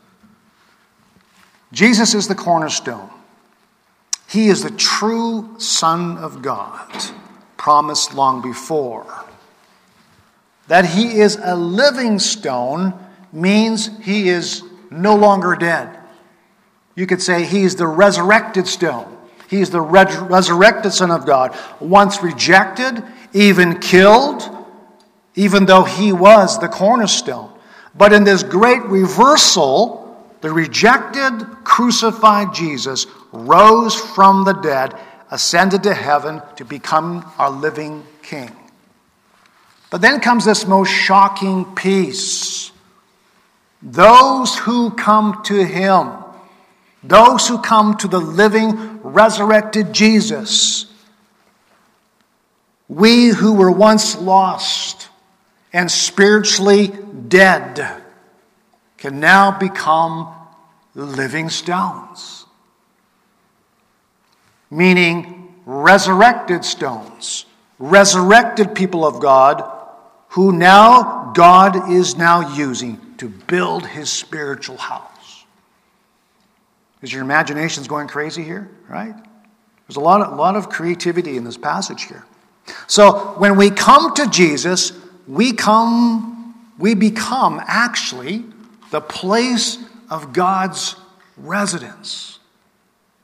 Jesus 1.72 2.14
is 2.14 2.28
the 2.28 2.36
cornerstone. 2.36 3.10
He 4.30 4.50
is 4.50 4.62
the 4.62 4.72
true 4.72 5.60
Son 5.60 6.18
of 6.18 6.44
God, 6.44 6.92
promised 7.58 8.14
long 8.14 8.42
before. 8.42 9.26
That 10.68 10.86
he 10.86 11.20
is 11.20 11.40
a 11.42 11.56
living 11.56 12.20
stone 12.20 12.94
means 13.34 13.90
he 14.04 14.30
is 14.30 14.64
no 14.92 15.16
longer 15.16 15.56
dead. 15.56 15.98
You 16.96 17.08
could 17.08 17.24
say 17.24 17.44
he's 17.44 17.76
the 17.76 17.88
resurrected 17.88 18.68
stone. 18.68 19.18
He's 19.50 19.72
the 19.72 19.82
resurrected 19.82 20.94
Son 20.94 21.10
of 21.10 21.26
God, 21.26 21.58
once 21.80 22.22
rejected, 22.22 23.02
even 23.34 23.80
killed, 23.80 24.44
even 25.34 25.66
though 25.66 25.86
he 25.86 26.14
was 26.14 26.60
the 26.60 26.68
cornerstone. 26.68 27.52
But 27.96 28.14
in 28.14 28.26
this 28.26 28.44
great 28.44 28.84
reversal, 28.84 30.24
the 30.42 30.52
rejected, 30.52 31.48
crucified 31.64 32.54
Jesus 32.54 33.08
rose 33.32 33.96
from 33.96 34.46
the 34.46 34.54
dead, 34.54 34.96
ascended 35.32 35.84
to 35.84 35.94
heaven 35.94 36.42
to 36.56 36.66
become 36.66 37.30
our 37.38 37.52
living 37.52 38.04
King. 38.22 38.56
But 39.90 40.02
then 40.02 40.20
comes 40.20 40.46
this 40.46 40.68
most 40.68 40.90
shocking 40.90 41.66
piece. 41.76 42.72
Those 43.82 44.58
who 44.58 44.92
come 44.92 45.42
to 45.46 45.66
him, 45.66 46.12
those 47.04 47.48
who 47.48 47.60
come 47.60 47.98
to 47.98 48.08
the 48.08 48.20
living, 48.20 49.02
resurrected 49.02 49.94
Jesus, 49.94 50.86
we 52.88 53.28
who 53.28 53.54
were 53.54 53.72
once 53.72 54.18
lost 54.18 55.10
and 55.72 55.90
spiritually 55.90 56.92
dead 57.28 58.02
can 58.98 59.20
now 59.20 59.58
become 59.58 60.34
living 60.96 61.50
stones 61.50 62.39
meaning 64.70 65.54
resurrected 65.66 66.66
stones, 66.66 67.46
resurrected 67.78 68.76
people 68.76 69.06
of 69.06 69.20
God 69.20 69.64
who 70.30 70.52
now 70.52 71.32
God 71.36 71.92
is 71.92 72.16
now 72.16 72.56
using 72.56 73.00
to 73.18 73.30
build 73.30 73.86
his 73.86 74.12
spiritual 74.12 74.78
house. 74.78 75.46
Is 77.02 77.12
your 77.12 77.22
imaginations 77.22 77.88
going 77.88 78.08
crazy 78.08 78.44
here? 78.44 78.70
Right? 78.88 79.16
There's 79.88 79.98
a 79.98 80.02
lot 80.02 80.22
of, 80.22 80.34
a 80.34 80.36
lot 80.36 80.56
of 80.56 80.70
creativity 80.70 81.38
in 81.38 81.44
this 81.44 81.58
passage 81.58 82.04
here. 82.04 82.26
So 82.88 83.36
when 83.38 83.58
we 83.58 83.72
come 83.72 84.14
to 84.16 84.28
Jesus, 84.30 84.92
we 85.28 85.54
come, 85.54 86.56
we 86.78 86.94
become 86.94 87.62
actually 87.66 88.44
the 88.92 89.02
place 89.02 89.78
of 90.10 90.34
God's 90.34 90.96
residence 91.38 92.39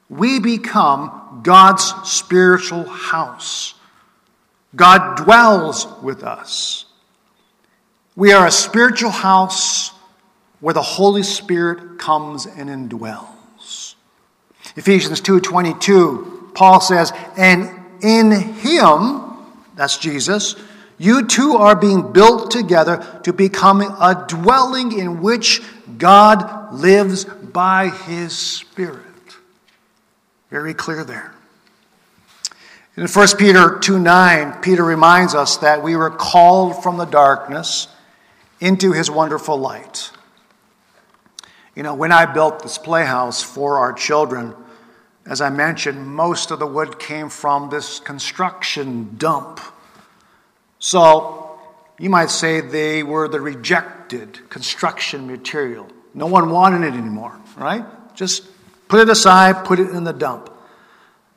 we 0.10 0.40
become 0.40 1.42
God's 1.44 1.94
spiritual 2.04 2.86
house. 2.86 3.74
God 4.76 5.18
dwells 5.18 5.88
with 6.02 6.24
us. 6.24 6.86
We 8.16 8.32
are 8.32 8.48
a 8.48 8.52
spiritual 8.52 9.12
house 9.12 9.92
where 10.60 10.74
the 10.74 10.82
Holy 10.82 11.24
Spirit 11.24 12.00
comes 12.00 12.46
and 12.46 12.70
indwells. 12.70 13.96
Ephesians 14.76 15.22
2:22, 15.22 16.50
Paul 16.54 16.82
says, 16.82 17.12
"And 17.38 17.70
in 18.02 18.32
him, 18.32 19.22
that's 19.76 19.98
Jesus, 19.98 20.56
you 20.98 21.24
two 21.24 21.58
are 21.58 21.76
being 21.76 22.12
built 22.14 22.52
together 22.52 23.06
to 23.24 23.34
become 23.34 23.82
a 23.82 24.26
dwelling 24.28 24.92
in 24.92 25.22
which 25.22 25.62
God 25.98 26.74
lives 26.74 27.26
by 27.26 27.90
his 27.90 28.38
Spirit." 28.38 29.02
Very 30.56 30.74
clear 30.74 31.04
there. 31.04 31.34
In 32.96 33.08
1 33.08 33.28
Peter 33.38 33.78
2 33.78 34.00
9, 34.00 34.62
Peter 34.62 34.86
reminds 34.86 35.36
us 35.36 35.58
that 35.58 35.84
we 35.84 35.98
were 35.98 36.10
called 36.10 36.82
from 36.82 36.96
the 36.96 37.04
darkness 37.04 37.90
into 38.62 38.94
his 38.94 39.12
wonderful 39.12 39.58
light. 39.58 40.12
You 41.76 41.84
know, 41.84 41.94
when 41.94 42.14
I 42.14 42.26
built 42.26 42.64
this 42.64 42.78
playhouse 42.78 43.44
for 43.44 43.80
our 43.80 43.92
children, 43.92 44.56
as 45.26 45.42
I 45.42 45.50
mentioned, 45.50 46.08
most 46.08 46.52
of 46.52 46.60
the 46.60 46.68
wood 46.68 47.00
came 47.00 47.28
from 47.28 47.70
this 47.70 48.00
construction 48.00 49.18
dump. 49.18 49.60
So 50.80 51.60
you 52.00 52.10
might 52.10 52.30
say 52.30 52.62
they 52.62 53.04
were 53.04 53.28
the 53.28 53.42
rejected 53.42 54.50
construction 54.50 55.28
material. 55.28 55.90
No 56.14 56.28
one 56.28 56.50
wanted 56.50 56.88
it 56.88 56.98
anymore, 56.98 57.38
right? 57.58 57.84
Just 58.16 58.48
put 58.88 59.02
it 59.02 59.10
aside, 59.10 59.66
put 59.66 59.80
it 59.80 59.90
in 59.90 60.04
the 60.04 60.14
dump. 60.14 60.52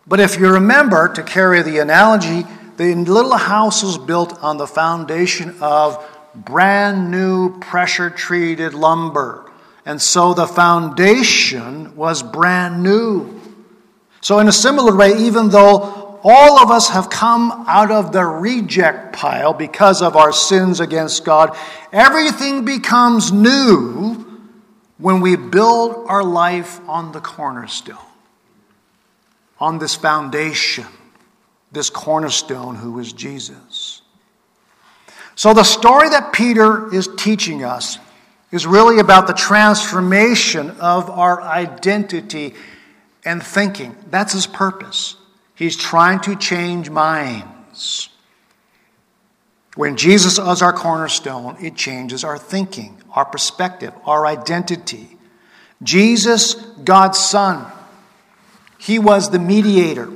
But 0.07 0.21
if 0.21 0.39
you 0.39 0.49
remember, 0.49 1.09
to 1.15 1.23
carry 1.23 1.63
the 1.63 1.79
analogy, 1.79 2.47
the 2.77 2.95
little 2.95 3.37
house 3.37 3.83
was 3.83 3.99
built 3.99 4.43
on 4.43 4.57
the 4.57 4.67
foundation 4.67 5.57
of 5.61 6.03
brand 6.35 7.11
new 7.11 7.59
pressure 7.61 8.09
treated 8.09 8.73
lumber. 8.73 9.51
And 9.85 10.01
so 10.01 10.35
the 10.35 10.47
foundation 10.47 11.97
was 11.97 12.23
brand 12.23 12.83
new. 12.83 13.41
So, 14.21 14.39
in 14.39 14.49
a 14.49 14.53
similar 14.53 14.95
way, 14.95 15.17
even 15.17 15.49
though 15.49 16.21
all 16.25 16.59
of 16.59 16.71
us 16.71 16.89
have 16.91 17.09
come 17.09 17.65
out 17.67 17.91
of 17.91 18.13
the 18.13 18.25
reject 18.25 19.15
pile 19.15 19.55
because 19.55 20.03
of 20.03 20.17
our 20.17 20.33
sins 20.33 20.81
against 20.81 21.25
God, 21.25 21.57
everything 21.93 22.65
becomes 22.65 23.33
new 23.33 24.28
when 24.99 25.21
we 25.21 25.37
build 25.37 26.07
our 26.09 26.25
life 26.25 26.81
on 26.89 27.13
the 27.13 27.21
cornerstone 27.21 27.99
on 29.61 29.79
this 29.79 29.95
foundation, 29.95 30.87
this 31.73 31.91
cornerstone 31.91 32.77
who 32.77 32.99
is 32.99 33.13
Jesus. 33.13 34.03
So, 35.35 35.55
the 35.55 35.65
story 35.65 36.09
that 36.11 36.33
Peter 36.33 36.93
is 36.93 37.09
teaching 37.17 37.65
us 37.65 37.99
is 38.51 38.67
really 38.67 38.99
about 38.99 39.27
the 39.27 39.33
transformation 39.33 40.71
of 40.81 41.11
our 41.11 41.43
identity 41.43 42.55
and 43.25 43.43
thinking. 43.43 43.97
That's 44.11 44.33
his 44.33 44.47
purpose. 44.47 45.17
He's 45.55 45.77
trying 45.77 46.21
to 46.21 46.35
change 46.37 46.89
minds. 46.89 48.09
When 49.79 49.97
Jesus 49.97 50.41
is 50.41 50.61
our 50.61 50.73
cornerstone, 50.73 51.57
it 51.61 51.77
changes 51.77 52.25
our 52.25 52.37
thinking, 52.37 53.01
our 53.13 53.25
perspective, 53.25 53.95
our 54.05 54.27
identity. 54.27 55.17
Jesus, 55.85 56.55
God's 56.83 57.19
Son, 57.21 57.65
he 58.77 58.99
was 58.99 59.31
the 59.31 59.39
mediator. 59.39 60.11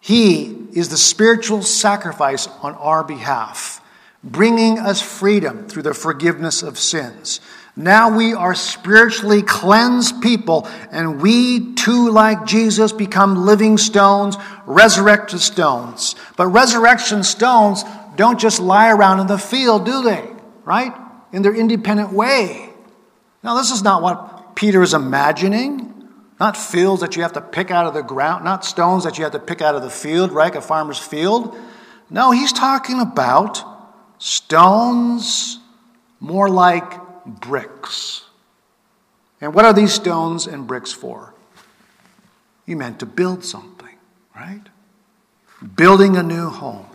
He 0.00 0.44
is 0.72 0.88
the 0.88 0.96
spiritual 0.96 1.60
sacrifice 1.60 2.48
on 2.62 2.72
our 2.76 3.04
behalf, 3.04 3.82
bringing 4.24 4.78
us 4.78 5.02
freedom 5.02 5.68
through 5.68 5.82
the 5.82 5.92
forgiveness 5.92 6.62
of 6.62 6.78
sins. 6.78 7.42
Now 7.78 8.16
we 8.16 8.32
are 8.32 8.54
spiritually 8.54 9.42
cleansed 9.42 10.22
people, 10.22 10.66
and 10.90 11.20
we 11.20 11.74
too, 11.74 12.10
like 12.10 12.46
Jesus, 12.46 12.92
become 12.92 13.44
living 13.44 13.76
stones, 13.76 14.38
resurrected 14.64 15.40
stones. 15.40 16.14
But 16.38 16.46
resurrection 16.46 17.22
stones 17.22 17.84
don't 18.16 18.40
just 18.40 18.60
lie 18.60 18.90
around 18.90 19.20
in 19.20 19.26
the 19.26 19.38
field, 19.38 19.84
do 19.84 20.02
they? 20.02 20.28
Right? 20.64 20.92
In 21.32 21.42
their 21.42 21.54
independent 21.54 22.12
way. 22.12 22.70
Now, 23.42 23.56
this 23.56 23.70
is 23.70 23.82
not 23.82 24.02
what 24.02 24.56
Peter 24.56 24.82
is 24.82 24.94
imagining. 24.94 25.92
Not 26.38 26.56
fields 26.56 27.00
that 27.00 27.16
you 27.16 27.22
have 27.22 27.32
to 27.34 27.40
pick 27.40 27.70
out 27.70 27.86
of 27.86 27.94
the 27.94 28.02
ground, 28.02 28.44
not 28.44 28.64
stones 28.64 29.04
that 29.04 29.16
you 29.16 29.24
have 29.24 29.32
to 29.32 29.38
pick 29.38 29.62
out 29.62 29.74
of 29.74 29.82
the 29.82 29.90
field, 29.90 30.32
right? 30.32 30.54
A 30.54 30.60
farmer's 30.60 30.98
field. 30.98 31.56
No, 32.10 32.30
he's 32.30 32.52
talking 32.52 33.00
about 33.00 33.64
stones 34.18 35.58
more 36.20 36.48
like 36.48 37.26
bricks. 37.26 38.24
And 39.40 39.54
what 39.54 39.64
are 39.64 39.72
these 39.72 39.92
stones 39.92 40.46
and 40.46 40.66
bricks 40.66 40.92
for? 40.92 41.34
You 42.66 42.76
meant 42.76 43.00
to 43.00 43.06
build 43.06 43.44
something, 43.44 43.96
right? 44.34 44.62
Building 45.76 46.16
a 46.16 46.22
new 46.22 46.50
home. 46.50 46.86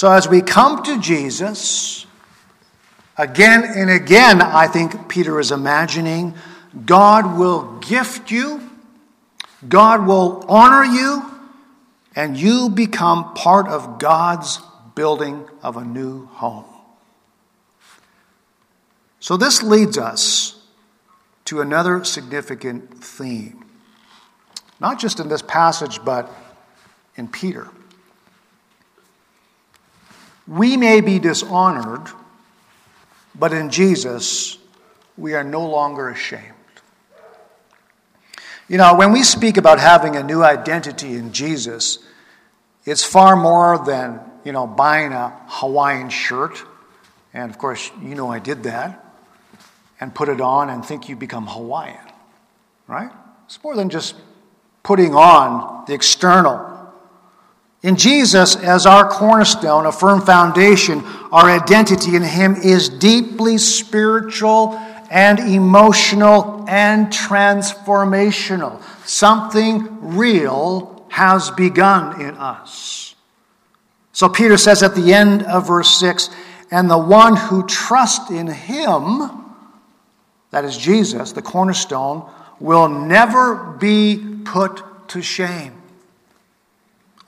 So 0.00 0.10
as 0.10 0.26
we 0.26 0.40
come 0.40 0.82
to 0.84 0.98
Jesus, 0.98 2.06
again 3.18 3.64
and 3.64 3.90
again, 3.90 4.40
I 4.40 4.66
think 4.66 5.10
Peter 5.10 5.38
is 5.38 5.52
imagining 5.52 6.32
God 6.86 7.38
will 7.38 7.78
gift 7.80 8.30
you 8.30 8.70
God 9.68 10.06
will 10.06 10.44
honor 10.48 10.84
you, 10.84 11.22
and 12.16 12.34
you 12.36 12.70
become 12.70 13.34
part 13.34 13.68
of 13.68 13.98
God's 13.98 14.58
building 14.94 15.46
of 15.62 15.76
a 15.76 15.84
new 15.84 16.24
home. 16.26 16.64
So, 19.20 19.36
this 19.36 19.62
leads 19.62 19.98
us 19.98 20.58
to 21.44 21.60
another 21.60 22.04
significant 22.04 23.04
theme, 23.04 23.66
not 24.80 24.98
just 24.98 25.20
in 25.20 25.28
this 25.28 25.42
passage, 25.42 26.02
but 26.02 26.32
in 27.16 27.28
Peter. 27.28 27.68
We 30.50 30.76
may 30.76 31.00
be 31.00 31.20
dishonored, 31.20 32.08
but 33.36 33.52
in 33.52 33.70
Jesus, 33.70 34.58
we 35.16 35.34
are 35.34 35.44
no 35.44 35.64
longer 35.64 36.08
ashamed. 36.08 36.42
You 38.68 38.78
know, 38.78 38.96
when 38.96 39.12
we 39.12 39.22
speak 39.22 39.58
about 39.58 39.78
having 39.78 40.16
a 40.16 40.24
new 40.24 40.42
identity 40.42 41.14
in 41.14 41.32
Jesus, 41.32 42.00
it's 42.84 43.04
far 43.04 43.36
more 43.36 43.84
than, 43.86 44.18
you 44.44 44.50
know, 44.50 44.66
buying 44.66 45.12
a 45.12 45.40
Hawaiian 45.46 46.08
shirt. 46.08 46.60
And 47.32 47.48
of 47.48 47.56
course, 47.56 47.88
you 48.02 48.16
know 48.16 48.28
I 48.28 48.40
did 48.40 48.64
that. 48.64 49.04
And 50.00 50.12
put 50.12 50.28
it 50.28 50.40
on 50.40 50.68
and 50.68 50.84
think 50.84 51.08
you 51.08 51.14
become 51.14 51.46
Hawaiian, 51.46 51.96
right? 52.88 53.12
It's 53.46 53.62
more 53.62 53.76
than 53.76 53.88
just 53.88 54.16
putting 54.82 55.14
on 55.14 55.84
the 55.86 55.94
external. 55.94 56.69
In 57.82 57.96
Jesus, 57.96 58.56
as 58.56 58.84
our 58.84 59.08
cornerstone, 59.08 59.86
a 59.86 59.92
firm 59.92 60.20
foundation, 60.20 61.02
our 61.32 61.50
identity 61.50 62.14
in 62.14 62.22
Him 62.22 62.56
is 62.56 62.88
deeply 62.88 63.56
spiritual 63.56 64.74
and 65.10 65.38
emotional 65.40 66.64
and 66.68 67.08
transformational. 67.08 68.82
Something 69.06 70.16
real 70.16 71.04
has 71.08 71.50
begun 71.50 72.20
in 72.20 72.36
us. 72.36 73.14
So 74.12 74.28
Peter 74.28 74.56
says 74.56 74.82
at 74.82 74.94
the 74.94 75.12
end 75.12 75.42
of 75.42 75.66
verse 75.66 75.98
6 75.98 76.30
and 76.70 76.88
the 76.88 76.98
one 76.98 77.36
who 77.36 77.66
trusts 77.66 78.30
in 78.30 78.46
him, 78.46 79.28
that 80.52 80.64
is 80.64 80.76
Jesus, 80.76 81.32
the 81.32 81.42
cornerstone, 81.42 82.30
will 82.60 82.88
never 82.88 83.76
be 83.80 84.22
put 84.44 85.08
to 85.08 85.22
shame. 85.22 85.79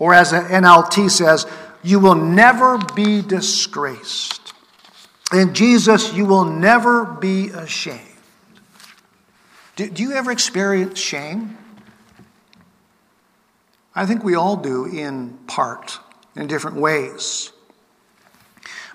Or 0.02 0.12
as 0.12 0.32
an 0.32 0.46
NLT 0.46 1.12
says, 1.12 1.46
you 1.84 2.00
will 2.00 2.16
never 2.16 2.76
be 2.76 3.22
disgraced. 3.22 4.52
In 5.32 5.54
Jesus, 5.54 6.12
you 6.12 6.26
will 6.26 6.44
never 6.44 7.04
be 7.04 7.50
ashamed. 7.50 8.00
Do, 9.76 9.88
do 9.88 10.02
you 10.02 10.10
ever 10.14 10.32
experience 10.32 10.98
shame? 10.98 11.56
I 13.94 14.04
think 14.04 14.24
we 14.24 14.34
all 14.34 14.56
do 14.56 14.86
in 14.86 15.38
part, 15.46 16.00
in 16.34 16.48
different 16.48 16.78
ways. 16.78 17.52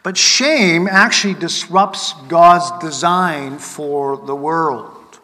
But 0.04 0.18
shame 0.18 0.90
actually 0.92 1.36
disrupts 1.36 2.16
God's 2.28 2.70
design 2.86 3.60
for 3.60 4.18
the 4.18 4.36
world. 4.36 5.22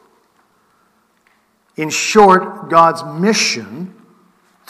In 1.75 1.89
short, 1.89 2.69
God's 2.69 3.03
mission 3.19 3.93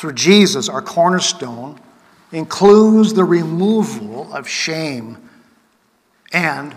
through 0.04 0.12
Jesus, 0.12 0.68
our 0.68 0.82
cornerstone, 0.82 1.80
includes 2.34 3.14
the 3.14 3.24
removal 3.24 4.34
of 4.34 4.50
shame 4.50 5.30
and 6.34 6.76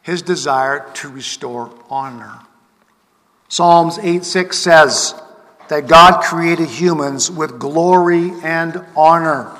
his 0.00 0.22
desire 0.22 0.90
to 0.94 1.10
restore 1.10 1.70
honor. 1.90 2.40
Psalms 3.50 3.98
8 3.98 4.24
6 4.24 4.56
says 4.56 5.14
that 5.68 5.88
God 5.88 6.22
created 6.22 6.70
humans 6.70 7.30
with 7.30 7.58
glory 7.58 8.30
and 8.42 8.82
honor. 8.96 9.54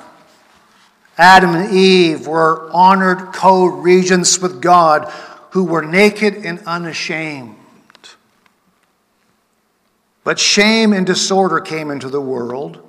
Adam 1.18 1.54
and 1.54 1.74
Eve 1.74 2.26
were 2.26 2.70
honored 2.72 3.34
co 3.34 3.66
regents 3.66 4.38
with 4.38 4.62
God 4.62 5.12
who 5.50 5.64
were 5.64 5.82
naked 5.82 6.36
and 6.36 6.58
unashamed. 6.60 7.54
But 10.24 10.38
shame 10.38 10.92
and 10.92 11.06
disorder 11.06 11.60
came 11.60 11.90
into 11.90 12.08
the 12.08 12.20
world 12.20 12.80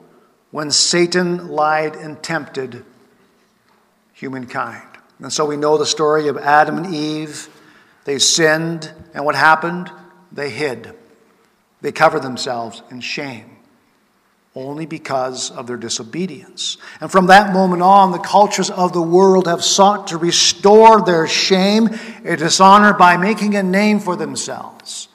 when 0.52 0.70
Satan 0.72 1.48
lied 1.48 1.96
and 1.96 2.22
tempted 2.22 2.86
humankind. 4.14 4.88
And 5.20 5.34
so 5.34 5.46
we 5.46 5.58
know 5.58 5.78
the 5.78 5.86
story 5.86 6.28
of 6.28 6.38
Adam 6.38 6.78
and 6.78 6.94
Eve. 6.94 7.50
They 8.06 8.20
sinned, 8.20 8.92
and 9.14 9.26
what 9.26 9.36
happened? 9.36 9.90
They 10.32 10.50
hid. 10.50 10.94
They 11.82 11.92
covered 11.92 12.22
themselves 12.22 12.82
in 12.92 13.02
shame 13.02 13.54
only 14.56 14.86
because 14.86 15.50
of 15.52 15.66
their 15.66 15.78
disobedience. 15.78 16.78
And 17.02 17.12
from 17.12 17.28
that 17.28 17.54
moment 17.54 17.82
on, 17.82 18.12
the 18.12 18.20
cultures 18.20 18.70
of 18.70 18.94
the 18.94 19.02
world 19.02 19.48
have 19.48 19.64
sought 19.64 20.08
to 20.08 20.18
restore 20.18 21.02
their 21.02 21.28
shame 21.28 21.90
and 22.24 22.38
dishonor 22.38 22.94
by 22.94 23.18
making 23.18 23.56
a 23.56 23.64
name 23.64 24.00
for 24.00 24.16
themselves. 24.16 25.08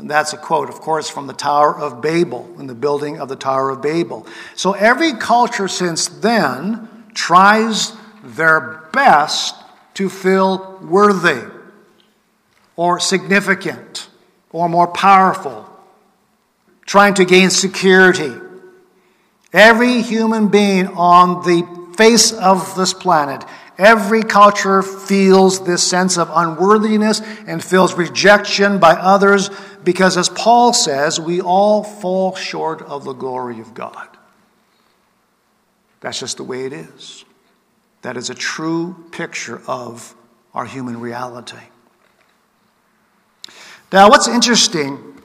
And 0.00 0.10
that's 0.10 0.32
a 0.32 0.36
quote, 0.36 0.68
of 0.68 0.80
course, 0.80 1.08
from 1.08 1.26
the 1.26 1.32
Tower 1.32 1.78
of 1.78 2.00
Babel, 2.00 2.48
in 2.58 2.66
the 2.66 2.74
building 2.74 3.20
of 3.20 3.28
the 3.28 3.36
Tower 3.36 3.70
of 3.70 3.82
Babel. 3.82 4.26
So 4.56 4.72
every 4.72 5.12
culture 5.12 5.68
since 5.68 6.08
then 6.08 6.88
tries 7.14 7.92
their 8.24 8.88
best 8.92 9.54
to 9.94 10.08
feel 10.08 10.80
worthy 10.82 11.42
or 12.76 12.98
significant 12.98 14.08
or 14.50 14.68
more 14.68 14.88
powerful, 14.88 15.68
trying 16.86 17.14
to 17.14 17.24
gain 17.24 17.50
security 17.50 18.32
Every 19.52 20.00
human 20.02 20.48
being 20.48 20.86
on 20.88 21.42
the 21.42 21.66
face 21.96 22.32
of 22.32 22.76
this 22.76 22.94
planet, 22.94 23.44
every 23.80 24.22
culture 24.22 24.82
feels 24.82 25.64
this 25.64 25.82
sense 25.82 26.18
of 26.18 26.30
unworthiness 26.32 27.20
and 27.46 27.64
feels 27.64 27.94
rejection 27.94 28.78
by 28.78 28.92
others 28.92 29.50
because, 29.82 30.18
as 30.18 30.28
Paul 30.28 30.74
says, 30.74 31.18
we 31.18 31.40
all 31.40 31.82
fall 31.82 32.36
short 32.36 32.82
of 32.82 33.04
the 33.04 33.14
glory 33.14 33.58
of 33.58 33.72
God. 33.72 34.06
That's 36.00 36.20
just 36.20 36.36
the 36.36 36.44
way 36.44 36.66
it 36.66 36.74
is. 36.74 37.24
That 38.02 38.18
is 38.18 38.28
a 38.28 38.34
true 38.34 39.06
picture 39.12 39.62
of 39.66 40.14
our 40.54 40.66
human 40.66 41.00
reality. 41.00 41.56
Now, 43.92 44.10
what's 44.10 44.28
interesting 44.28 45.18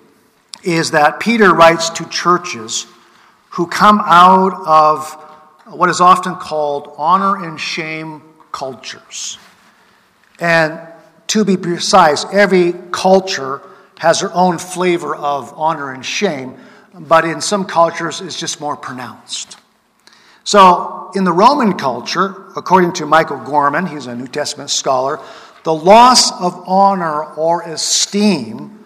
is 0.63 0.91
that 0.91 1.19
Peter 1.19 1.53
writes 1.53 1.89
to 1.91 2.09
churches 2.09 2.87
who 3.51 3.67
come 3.67 4.01
out 4.03 4.53
of 4.65 5.13
what 5.67 5.89
is 5.89 5.99
often 5.99 6.35
called 6.35 6.93
honor 6.97 7.45
and 7.45 7.59
shame 7.59 8.21
cultures. 8.55 9.37
And 10.39 10.79
to 11.27 11.43
be 11.43 11.57
precise, 11.57 12.25
every 12.31 12.73
culture 12.91 13.61
has 13.99 14.21
their 14.21 14.33
own 14.33 14.59
flavor 14.59 15.13
of 15.13 15.53
honor 15.57 15.91
and 15.91 16.05
shame, 16.05 16.55
but 16.97 17.25
in 17.25 17.41
some 17.41 17.65
cultures 17.65 18.21
it's 18.21 18.39
just 18.39 18.61
more 18.61 18.77
pronounced. 18.77 19.57
So, 20.45 21.11
in 21.15 21.25
the 21.25 21.33
Roman 21.33 21.73
culture, 21.73 22.45
according 22.55 22.93
to 22.93 23.05
Michael 23.05 23.39
Gorman, 23.39 23.87
he's 23.87 24.07
a 24.07 24.15
New 24.15 24.27
Testament 24.27 24.69
scholar, 24.69 25.19
the 25.63 25.73
loss 25.73 26.31
of 26.39 26.63
honor 26.65 27.25
or 27.33 27.61
esteem 27.63 28.79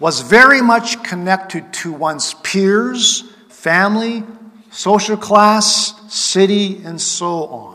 was 0.00 0.22
very 0.22 0.60
much 0.60 1.04
connected 1.04 1.72
to 1.74 1.92
one's 1.92 2.34
peers 2.34 3.22
family, 3.48 4.24
social 4.72 5.16
class, 5.16 5.94
city, 6.12 6.82
and 6.84 7.00
so 7.00 7.44
on. 7.46 7.71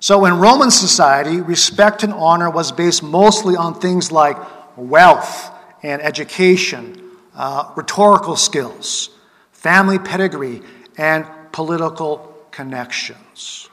So 0.00 0.24
in 0.24 0.38
Roman 0.38 0.70
society, 0.70 1.42
respect 1.42 2.02
and 2.02 2.12
honor 2.14 2.50
was 2.50 2.72
based 2.72 3.02
mostly 3.02 3.54
on 3.54 3.74
things 3.74 4.10
like 4.10 4.36
wealth 4.76 5.50
and 5.82 6.00
education, 6.00 7.02
uh, 7.34 7.70
rhetorical 7.76 8.36
skills, 8.36 9.10
family 9.52 9.98
pedigree, 9.98 10.62
and 10.96 11.26
political 11.52 12.34
connections. 12.50 13.68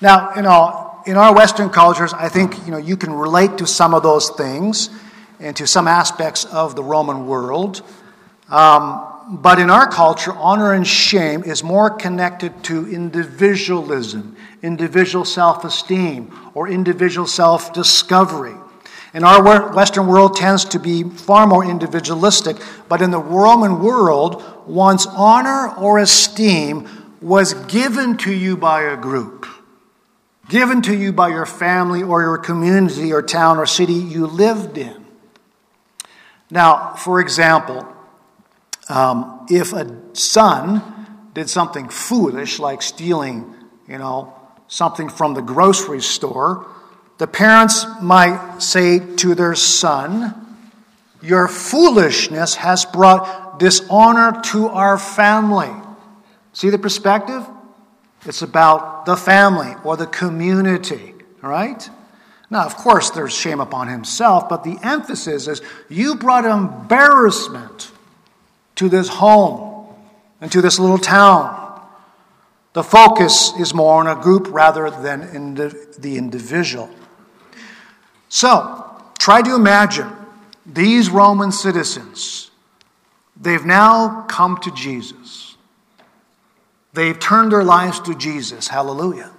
Now, 0.00 0.34
you 0.34 0.42
know, 0.42 1.02
in 1.06 1.16
our 1.18 1.34
Western 1.34 1.68
cultures, 1.68 2.14
I 2.14 2.30
think 2.30 2.64
you 2.64 2.70
know 2.72 2.78
you 2.78 2.96
can 2.96 3.12
relate 3.12 3.58
to 3.58 3.66
some 3.66 3.92
of 3.92 4.02
those 4.02 4.30
things 4.30 4.88
and 5.38 5.54
to 5.56 5.66
some 5.66 5.86
aspects 5.86 6.44
of 6.46 6.76
the 6.76 6.82
Roman 6.82 7.26
world. 7.26 7.82
Um, 8.48 9.06
but 9.28 9.58
in 9.58 9.70
our 9.70 9.88
culture, 9.88 10.32
honor 10.32 10.72
and 10.72 10.86
shame 10.86 11.44
is 11.44 11.62
more 11.62 11.90
connected 11.90 12.64
to 12.64 12.88
individualism, 12.88 14.36
individual 14.62 15.24
self 15.24 15.64
esteem, 15.64 16.32
or 16.54 16.68
individual 16.68 17.26
self 17.26 17.72
discovery. 17.72 18.54
And 19.14 19.24
our 19.24 19.74
Western 19.74 20.06
world 20.06 20.36
tends 20.36 20.64
to 20.66 20.78
be 20.78 21.02
far 21.02 21.46
more 21.46 21.64
individualistic, 21.64 22.56
but 22.88 23.02
in 23.02 23.10
the 23.10 23.18
Roman 23.18 23.82
world, 23.82 24.42
one's 24.66 25.06
honor 25.06 25.74
or 25.76 25.98
esteem 25.98 26.88
was 27.20 27.52
given 27.54 28.16
to 28.18 28.32
you 28.32 28.56
by 28.56 28.82
a 28.82 28.96
group, 28.96 29.46
given 30.48 30.80
to 30.82 30.96
you 30.96 31.12
by 31.12 31.28
your 31.28 31.44
family 31.44 32.02
or 32.02 32.22
your 32.22 32.38
community 32.38 33.12
or 33.12 33.22
town 33.22 33.58
or 33.58 33.66
city 33.66 33.92
you 33.92 34.26
lived 34.26 34.78
in. 34.78 35.04
Now, 36.50 36.94
for 36.94 37.20
example, 37.20 37.86
um, 38.88 39.46
if 39.50 39.72
a 39.72 40.14
son 40.14 40.82
did 41.34 41.48
something 41.50 41.88
foolish, 41.88 42.58
like 42.58 42.82
stealing, 42.82 43.54
you 43.86 43.98
know, 43.98 44.34
something 44.72 45.10
from 45.10 45.34
the 45.34 45.42
grocery 45.42 46.00
store, 46.00 46.66
the 47.18 47.26
parents 47.26 47.84
might 48.00 48.58
say 48.58 48.98
to 49.16 49.34
their 49.34 49.54
son, 49.54 50.34
Your 51.20 51.46
foolishness 51.46 52.54
has 52.54 52.86
brought 52.86 53.58
dishonor 53.58 54.40
to 54.44 54.68
our 54.68 54.96
family. 54.96 55.70
See 56.54 56.70
the 56.70 56.78
perspective? 56.78 57.46
It's 58.24 58.40
about 58.40 59.04
the 59.04 59.14
family 59.14 59.74
or 59.84 59.98
the 59.98 60.06
community, 60.06 61.16
right? 61.42 61.86
Now, 62.48 62.64
of 62.64 62.74
course, 62.74 63.10
there's 63.10 63.34
shame 63.34 63.60
upon 63.60 63.88
himself, 63.88 64.48
but 64.48 64.64
the 64.64 64.78
emphasis 64.82 65.48
is 65.48 65.60
you 65.90 66.14
brought 66.14 66.46
embarrassment 66.46 67.92
to 68.76 68.88
this 68.88 69.08
home 69.08 69.94
and 70.40 70.50
to 70.50 70.62
this 70.62 70.78
little 70.78 70.98
town. 70.98 71.61
The 72.72 72.82
focus 72.82 73.52
is 73.58 73.74
more 73.74 74.00
on 74.00 74.06
a 74.06 74.20
group 74.20 74.48
rather 74.50 74.90
than 74.90 75.22
in 75.34 75.54
the, 75.54 76.16
individual. 76.16 76.88
So, 78.28 79.02
try 79.18 79.42
to 79.42 79.54
imagine 79.54 80.10
these 80.64 81.10
Roman 81.10 81.52
citizens. 81.52 82.50
They've 83.36 83.64
now 83.64 84.24
come 84.28 84.56
to 84.58 84.70
Jesus. 84.70 85.56
They've 86.94 87.18
turned 87.18 87.52
their 87.52 87.64
lives 87.64 88.00
to 88.00 88.14
Jesus. 88.14 88.68
Hallelujah. 88.68 89.30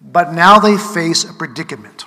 But 0.00 0.34
now 0.34 0.58
they 0.58 0.76
face 0.76 1.24
a 1.24 1.32
predicament 1.32 2.04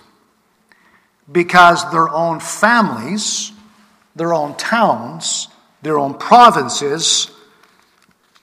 because 1.31 1.89
their 1.91 2.09
own 2.09 2.39
families 2.39 3.51
their 4.17 4.33
own 4.33 4.55
towns, 4.57 5.47
their 5.83 5.97
own 5.97 6.15
provinces, 6.15 7.29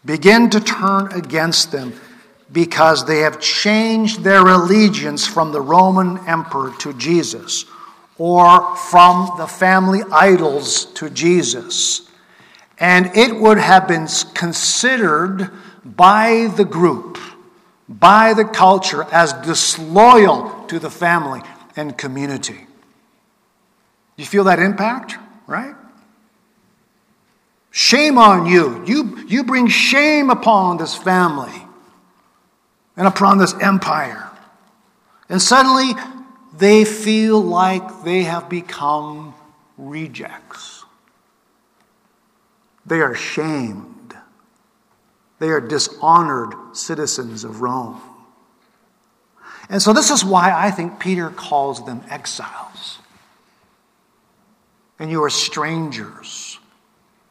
begin 0.05 0.51
to 0.51 0.61
turn 0.61 1.13
against 1.13 1.73
them 1.73 1.93
because 2.53 3.07
they 3.07 3.21
have 3.21 3.41
changed 3.41 4.23
their 4.23 4.47
allegiance 4.47 5.27
from 5.27 5.53
the 5.53 5.61
Roman 5.61 6.19
emperor 6.29 6.73
to 6.81 6.93
Jesus 6.95 7.65
or 8.17 8.77
from 8.77 9.33
the 9.39 9.47
family 9.47 10.01
idols 10.13 10.85
to 10.95 11.11
Jesus. 11.11 12.09
And 12.79 13.17
it 13.17 13.35
would 13.35 13.59
have 13.59 13.89
been 13.89 14.07
considered 14.35 15.51
by 15.85 16.53
the 16.57 16.65
group, 16.65 17.19
by 17.89 18.35
the 18.35 18.45
culture, 18.45 19.05
as 19.13 19.33
disloyal 19.33 20.65
to 20.69 20.79
the 20.79 20.91
family 20.91 21.41
and 21.77 21.97
community. 21.97 22.67
You 24.17 24.27
feel 24.27 24.45
that 24.45 24.59
impact? 24.59 25.17
right? 25.47 25.75
Shame 27.77 28.19
on 28.19 28.47
you. 28.47 28.85
You, 28.87 29.25
you 29.27 29.43
bring 29.43 29.67
shame 29.67 30.31
upon 30.31 30.77
this 30.77 30.95
family 30.95 31.67
and 32.97 33.09
upon 33.09 33.39
this 33.39 33.53
empire. 33.61 34.31
And 35.29 35.43
suddenly 35.43 36.01
they 36.57 36.85
feel 36.85 37.41
like 37.41 38.05
they 38.05 38.23
have 38.23 38.49
become 38.49 39.35
rejects. 39.77 40.85
They 42.87 43.01
are 43.01 43.17
shamed. 43.17 44.17
They 45.41 45.49
are 45.49 45.61
dishonored 45.61 46.55
citizens 46.75 47.43
of 47.43 47.61
Rome. 47.61 48.01
And 49.69 49.83
so, 49.83 49.93
this 49.93 50.13
is 50.13 50.25
why 50.25 50.53
I 50.55 50.71
think 50.71 51.01
Peter 51.01 51.29
calls 51.29 51.85
them 51.85 52.03
exiles 52.09 53.01
and 55.01 55.11
you 55.11 55.25
are 55.25 55.31
strangers. 55.31 56.54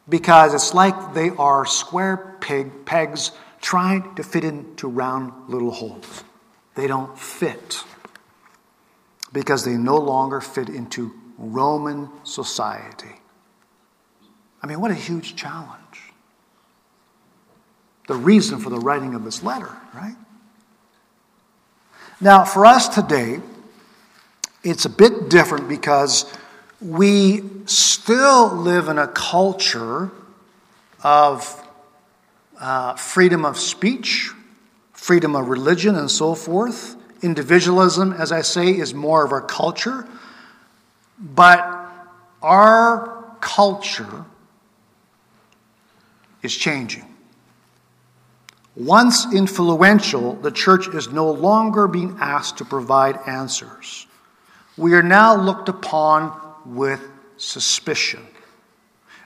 Because 0.08 0.54
it's 0.54 0.74
like 0.74 1.14
they 1.14 1.30
are 1.30 1.64
square 1.64 2.36
peg, 2.40 2.84
pegs 2.84 3.32
trying 3.60 4.14
to 4.16 4.22
fit 4.22 4.44
into 4.44 4.88
round 4.88 5.32
little 5.48 5.70
holes. 5.70 6.24
They 6.74 6.86
don't 6.86 7.18
fit 7.18 7.82
because 9.32 9.64
they 9.64 9.72
no 9.72 9.96
longer 9.96 10.40
fit 10.40 10.68
into 10.68 11.12
Roman 11.38 12.08
society. 12.22 13.20
I 14.62 14.66
mean, 14.66 14.80
what 14.80 14.90
a 14.90 14.94
huge 14.94 15.36
challenge. 15.36 15.80
The 18.06 18.14
reason 18.14 18.60
for 18.60 18.70
the 18.70 18.78
writing 18.78 19.14
of 19.14 19.24
this 19.24 19.42
letter, 19.42 19.74
right? 19.94 20.16
Now, 22.20 22.44
for 22.44 22.64
us 22.64 22.88
today, 22.88 23.40
it's 24.62 24.84
a 24.84 24.90
bit 24.90 25.28
different 25.28 25.68
because 25.68 26.24
we 26.84 27.42
still 27.64 28.48
live 28.54 28.88
in 28.88 28.98
a 28.98 29.08
culture 29.08 30.10
of 31.02 31.66
uh, 32.60 32.94
freedom 32.94 33.46
of 33.46 33.58
speech, 33.58 34.30
freedom 34.92 35.34
of 35.34 35.48
religion, 35.48 35.96
and 35.96 36.10
so 36.10 36.34
forth. 36.34 36.96
Individualism, 37.22 38.12
as 38.12 38.30
I 38.32 38.42
say, 38.42 38.68
is 38.68 38.92
more 38.92 39.24
of 39.24 39.32
our 39.32 39.40
culture. 39.40 40.06
But 41.18 41.66
our 42.42 43.34
culture 43.40 44.26
is 46.42 46.54
changing. 46.54 47.06
Once 48.76 49.32
influential, 49.32 50.34
the 50.34 50.50
church 50.50 50.88
is 50.88 51.08
no 51.08 51.30
longer 51.30 51.88
being 51.88 52.14
asked 52.20 52.58
to 52.58 52.64
provide 52.64 53.16
answers. 53.26 54.06
We 54.76 54.92
are 54.94 55.02
now 55.02 55.34
looked 55.36 55.68
upon 55.70 56.43
with 56.66 57.00
suspicion. 57.36 58.26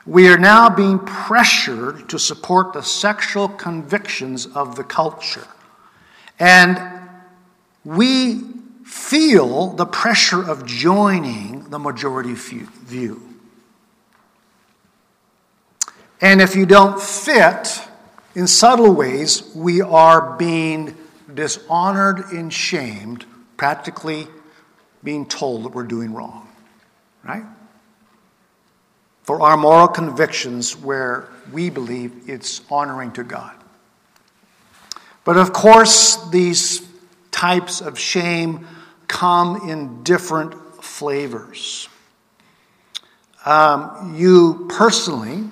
We 0.06 0.28
are 0.28 0.38
now 0.38 0.70
being 0.70 0.98
pressured 1.00 2.08
to 2.08 2.18
support 2.18 2.72
the 2.72 2.82
sexual 2.82 3.48
convictions 3.48 4.46
of 4.46 4.76
the 4.76 4.84
culture. 4.84 5.46
And 6.38 6.80
we 7.84 8.42
feel 8.84 9.74
the 9.74 9.84
pressure 9.84 10.42
of 10.42 10.64
joining 10.64 11.68
the 11.68 11.78
majority 11.78 12.34
view. 12.34 13.22
And 16.20 16.40
if 16.40 16.56
you 16.56 16.66
don't 16.66 17.00
fit, 17.00 17.82
in 18.34 18.46
subtle 18.46 18.92
ways, 18.92 19.42
we 19.54 19.80
are 19.82 20.36
being 20.36 20.96
dishonored 21.32 22.32
and 22.32 22.52
shamed, 22.52 23.24
practically 23.56 24.26
being 25.04 25.26
told 25.26 25.64
that 25.64 25.74
we're 25.74 25.84
doing 25.84 26.12
wrong, 26.14 26.47
right? 27.24 27.44
For 29.22 29.40
our 29.42 29.56
moral 29.56 29.88
convictions 29.88 30.76
where 30.76 31.28
we 31.52 31.70
believe 31.70 32.28
it's 32.28 32.62
honoring 32.70 33.12
to 33.12 33.24
God. 33.24 33.54
But 35.24 35.36
of 35.36 35.52
course, 35.52 36.28
these 36.30 36.86
types 37.30 37.80
of 37.80 37.98
shame 37.98 38.66
come 39.06 39.68
in 39.68 40.02
different 40.02 40.54
flavors. 40.82 41.88
Um, 43.44 44.14
you 44.16 44.66
personally 44.68 45.44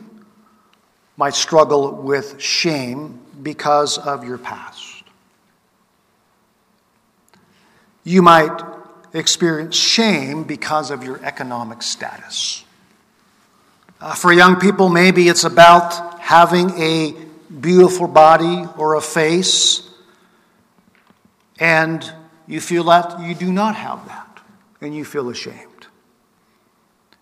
might 1.17 1.35
struggle 1.35 1.93
with 1.93 2.41
shame 2.41 3.21
because 3.43 3.99
of 3.99 4.25
your 4.25 4.39
past. 4.39 5.03
You 8.05 8.23
might 8.23 8.76
experience 9.17 9.77
shame 9.77 10.45
because 10.45 10.91
of 10.91 11.03
your 11.03 11.23
economic 11.25 11.83
status. 11.83 12.65
Uh, 14.01 14.15
for 14.15 14.33
young 14.33 14.57
people, 14.57 14.89
maybe 14.89 15.29
it's 15.29 15.45
about 15.45 16.21
having 16.21 16.71
a 16.79 17.15
beautiful 17.61 18.07
body 18.07 18.65
or 18.77 18.95
a 18.95 19.01
face, 19.01 19.89
and 21.59 22.13
you 22.47 22.61
feel 22.61 22.85
that 22.85 23.21
you 23.21 23.35
do 23.35 23.51
not 23.51 23.75
have 23.75 24.07
that, 24.07 24.41
and 24.81 24.95
you 24.95 25.05
feel 25.05 25.31
ashamed. 25.31 25.87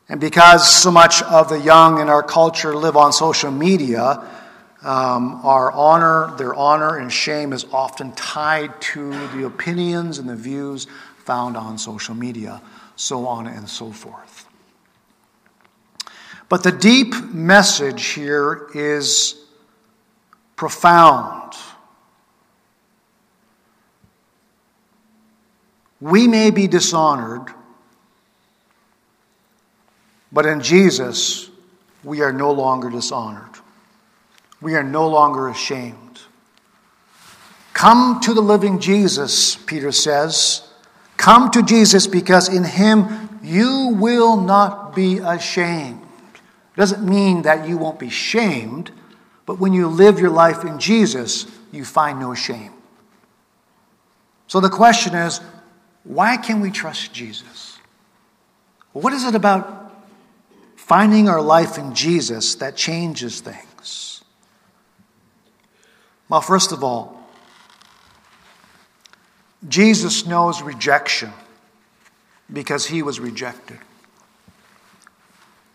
And 0.08 0.20
because 0.20 0.68
so 0.68 0.90
much 0.90 1.22
of 1.22 1.48
the 1.48 1.58
young 1.58 2.00
in 2.00 2.08
our 2.08 2.22
culture 2.22 2.74
live 2.76 2.96
on 2.96 3.12
social 3.12 3.50
media, 3.50 4.22
um, 4.82 5.40
our 5.44 5.72
honor, 5.72 6.34
their 6.36 6.54
honor 6.54 6.98
and 6.98 7.10
shame 7.10 7.54
is 7.54 7.64
often 7.72 8.12
tied 8.12 8.78
to 8.82 9.10
the 9.28 9.46
opinions 9.46 10.18
and 10.18 10.28
the 10.28 10.36
views 10.36 10.86
found 11.24 11.56
on 11.56 11.78
social 11.78 12.14
media, 12.14 12.60
so 12.96 13.26
on 13.26 13.46
and 13.46 13.68
so 13.68 13.90
forth. 13.90 14.46
But 16.48 16.62
the 16.62 16.72
deep 16.72 17.14
message 17.32 18.06
here 18.08 18.68
is 18.74 19.34
profound. 20.56 21.54
We 26.00 26.28
may 26.28 26.50
be 26.50 26.66
dishonored 26.66 27.54
but 30.34 30.46
in 30.46 30.60
Jesus, 30.60 31.48
we 32.02 32.20
are 32.20 32.32
no 32.32 32.50
longer 32.50 32.90
dishonored. 32.90 33.52
We 34.60 34.74
are 34.74 34.82
no 34.82 35.08
longer 35.08 35.48
ashamed. 35.48 36.20
Come 37.72 38.18
to 38.20 38.34
the 38.34 38.40
living 38.40 38.80
Jesus, 38.80 39.54
Peter 39.54 39.92
says. 39.92 40.63
Come 41.24 41.50
to 41.52 41.62
Jesus 41.62 42.06
because 42.06 42.54
in 42.54 42.64
him 42.64 43.40
you 43.42 43.96
will 43.98 44.36
not 44.36 44.94
be 44.94 45.20
ashamed. 45.20 46.02
It 46.34 46.76
doesn't 46.76 47.02
mean 47.02 47.40
that 47.42 47.66
you 47.66 47.78
won't 47.78 47.98
be 47.98 48.10
shamed, 48.10 48.90
but 49.46 49.58
when 49.58 49.72
you 49.72 49.88
live 49.88 50.18
your 50.18 50.28
life 50.28 50.64
in 50.64 50.78
Jesus, 50.78 51.46
you 51.72 51.82
find 51.82 52.20
no 52.20 52.34
shame. 52.34 52.72
So 54.48 54.60
the 54.60 54.68
question 54.68 55.14
is 55.14 55.40
why 56.02 56.36
can 56.36 56.60
we 56.60 56.70
trust 56.70 57.14
Jesus? 57.14 57.78
What 58.92 59.14
is 59.14 59.24
it 59.24 59.34
about 59.34 59.94
finding 60.76 61.30
our 61.30 61.40
life 61.40 61.78
in 61.78 61.94
Jesus 61.94 62.56
that 62.56 62.76
changes 62.76 63.40
things? 63.40 64.22
Well, 66.28 66.42
first 66.42 66.70
of 66.70 66.84
all, 66.84 67.23
Jesus 69.74 70.24
knows 70.24 70.62
rejection 70.62 71.32
because 72.52 72.86
he 72.86 73.02
was 73.02 73.18
rejected. 73.18 73.76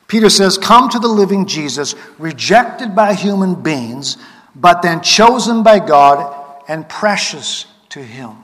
Peter 0.08 0.30
says, 0.30 0.58
Come 0.58 0.88
to 0.88 1.00
the 1.00 1.10
living 1.10 1.46
Jesus, 1.46 1.96
rejected 2.18 2.96
by 2.96 3.14
human 3.14 3.56
beings, 3.62 4.16
but 4.56 4.82
then 4.82 5.02
chosen 5.02 5.64
by 5.64 5.80
God 5.80 6.64
and 6.70 6.88
precious 6.88 7.66
to 7.90 8.02
him. 8.02 8.38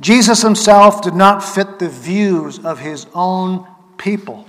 Jesus 0.00 0.42
himself 0.42 1.02
did 1.02 1.14
not 1.14 1.42
fit 1.42 1.80
the 1.80 1.88
views 1.88 2.60
of 2.60 2.78
his 2.78 3.08
own 3.14 3.66
people. 3.98 4.46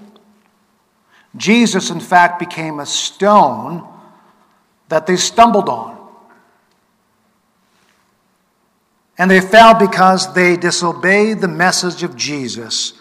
Jesus, 1.36 1.90
in 1.90 2.02
fact, 2.02 2.38
became 2.38 2.80
a 2.80 2.86
stone 2.86 3.84
that 4.90 5.08
they 5.08 5.16
stumbled 5.16 5.70
on. 5.70 6.03
And 9.18 9.30
they 9.30 9.42
fell 9.42 9.74
because 9.76 10.34
they 10.34 10.58
disobeyed 10.58 11.40
the 11.40 11.48
message 11.48 12.04
of 12.04 12.16
Jesus 12.16 12.94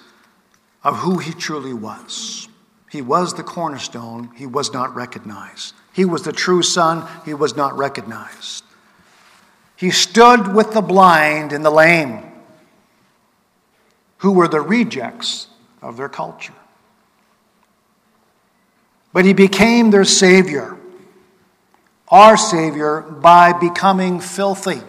of 0.84 0.98
who 0.98 1.18
he 1.18 1.32
truly 1.32 1.72
was. 1.72 2.48
He 2.90 3.00
was 3.00 3.34
the 3.34 3.42
cornerstone, 3.42 4.30
he 4.36 4.46
was 4.46 4.72
not 4.72 4.94
recognized. 4.94 5.74
He 5.94 6.04
was 6.04 6.22
the 6.22 6.32
true 6.32 6.62
Son, 6.62 7.06
he 7.24 7.32
was 7.32 7.56
not 7.56 7.76
recognized. 7.76 8.64
He 9.76 9.90
stood 9.90 10.54
with 10.54 10.72
the 10.72 10.82
blind 10.82 11.52
and 11.52 11.64
the 11.64 11.70
lame, 11.70 12.22
who 14.18 14.32
were 14.32 14.48
the 14.48 14.60
rejects 14.60 15.48
of 15.80 15.96
their 15.96 16.08
culture. 16.08 16.52
But 19.12 19.24
he 19.24 19.32
became 19.32 19.90
their 19.90 20.04
Savior, 20.04 20.76
our 22.08 22.36
Savior, 22.36 23.00
by 23.00 23.52
becoming 23.52 24.20
filthy, 24.20 24.82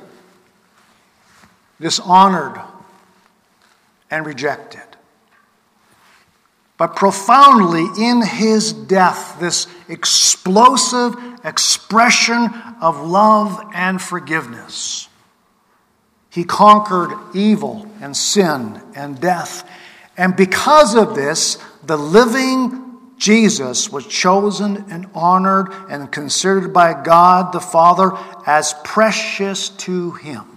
dishonored, 1.83 2.59
and 4.09 4.25
rejected. 4.25 4.81
But 6.77 6.95
profoundly 6.95 7.85
in 7.97 8.21
his 8.21 8.73
death, 8.73 9.39
this 9.39 9.67
explosive 9.87 11.15
expression 11.43 12.49
of 12.81 13.07
love 13.07 13.63
and 13.73 14.01
forgiveness. 14.01 15.07
He 16.29 16.43
conquered 16.43 17.15
evil 17.35 17.87
and 18.01 18.17
sin 18.17 18.81
and 18.95 19.19
death. 19.21 19.69
And 20.17 20.35
because 20.35 20.95
of 20.95 21.15
this, 21.15 21.57
the 21.83 21.97
living 21.97 22.99
Jesus 23.17 23.91
was 23.91 24.05
chosen 24.07 24.85
and 24.89 25.07
honored 25.13 25.71
and 25.89 26.11
considered 26.11 26.73
by 26.73 27.01
God 27.01 27.53
the 27.53 27.61
Father 27.61 28.11
as 28.45 28.73
precious 28.83 29.69
to 29.69 30.11
him. 30.11 30.52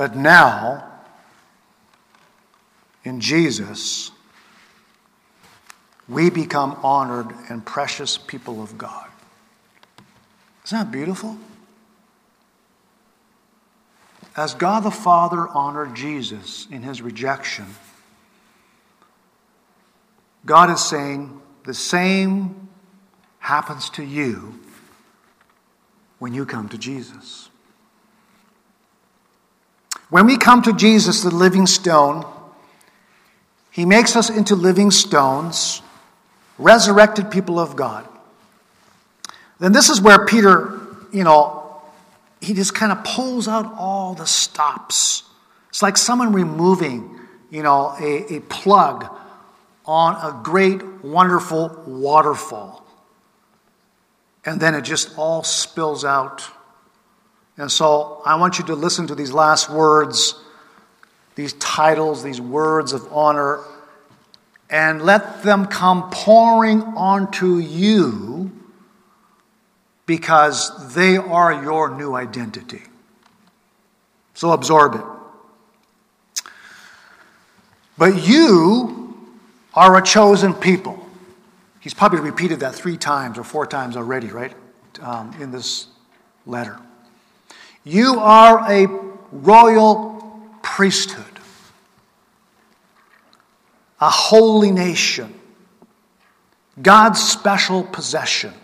But 0.00 0.16
now, 0.16 0.82
in 3.04 3.20
Jesus, 3.20 4.10
we 6.08 6.30
become 6.30 6.80
honored 6.82 7.34
and 7.50 7.62
precious 7.62 8.16
people 8.16 8.62
of 8.62 8.78
God. 8.78 9.08
Isn't 10.64 10.78
that 10.78 10.90
beautiful? 10.90 11.36
As 14.34 14.54
God 14.54 14.84
the 14.84 14.90
Father 14.90 15.46
honored 15.48 15.94
Jesus 15.94 16.66
in 16.70 16.82
his 16.82 17.02
rejection, 17.02 17.66
God 20.46 20.70
is 20.70 20.82
saying 20.82 21.42
the 21.64 21.74
same 21.74 22.70
happens 23.38 23.90
to 23.90 24.02
you 24.02 24.58
when 26.18 26.32
you 26.32 26.46
come 26.46 26.70
to 26.70 26.78
Jesus. 26.78 27.49
When 30.10 30.26
we 30.26 30.36
come 30.36 30.62
to 30.62 30.72
Jesus, 30.72 31.22
the 31.22 31.30
living 31.30 31.66
stone, 31.66 32.26
he 33.70 33.86
makes 33.86 34.16
us 34.16 34.28
into 34.28 34.56
living 34.56 34.90
stones, 34.90 35.82
resurrected 36.58 37.30
people 37.30 37.58
of 37.58 37.76
God. 37.76 38.06
Then 39.60 39.72
this 39.72 39.88
is 39.88 40.00
where 40.00 40.26
Peter, 40.26 40.80
you 41.12 41.22
know, 41.22 41.80
he 42.40 42.54
just 42.54 42.74
kind 42.74 42.90
of 42.90 43.04
pulls 43.04 43.46
out 43.46 43.72
all 43.78 44.14
the 44.14 44.26
stops. 44.26 45.22
It's 45.68 45.82
like 45.82 45.96
someone 45.96 46.32
removing, 46.32 47.20
you 47.50 47.62
know, 47.62 47.94
a, 48.00 48.36
a 48.36 48.40
plug 48.40 49.08
on 49.86 50.14
a 50.16 50.42
great, 50.42 50.82
wonderful 51.04 51.82
waterfall. 51.86 52.84
And 54.44 54.60
then 54.60 54.74
it 54.74 54.82
just 54.82 55.16
all 55.18 55.44
spills 55.44 56.04
out. 56.04 56.42
And 57.60 57.70
so 57.70 58.22
I 58.24 58.36
want 58.36 58.58
you 58.58 58.64
to 58.64 58.74
listen 58.74 59.06
to 59.08 59.14
these 59.14 59.32
last 59.32 59.68
words, 59.68 60.34
these 61.34 61.52
titles, 61.52 62.22
these 62.22 62.40
words 62.40 62.94
of 62.94 63.06
honor, 63.12 63.60
and 64.70 65.02
let 65.02 65.42
them 65.42 65.66
come 65.66 66.08
pouring 66.08 66.80
onto 66.80 67.58
you 67.58 68.50
because 70.06 70.94
they 70.94 71.18
are 71.18 71.62
your 71.62 71.94
new 71.94 72.14
identity. 72.14 72.80
So 74.32 74.52
absorb 74.52 74.94
it. 74.94 76.44
But 77.98 78.26
you 78.26 79.18
are 79.74 79.98
a 79.98 80.02
chosen 80.02 80.54
people. 80.54 81.06
He's 81.80 81.92
probably 81.92 82.20
repeated 82.20 82.60
that 82.60 82.74
three 82.74 82.96
times 82.96 83.36
or 83.36 83.44
four 83.44 83.66
times 83.66 83.98
already, 83.98 84.28
right? 84.28 84.54
Um, 85.02 85.36
in 85.38 85.50
this 85.50 85.88
letter. 86.46 86.80
You 87.84 88.18
are 88.18 88.70
a 88.70 88.86
royal 89.32 90.22
priesthood, 90.62 91.24
a 94.00 94.10
holy 94.10 94.70
nation, 94.70 95.34
God's 96.80 97.20
special 97.20 97.84
possession 97.84 98.54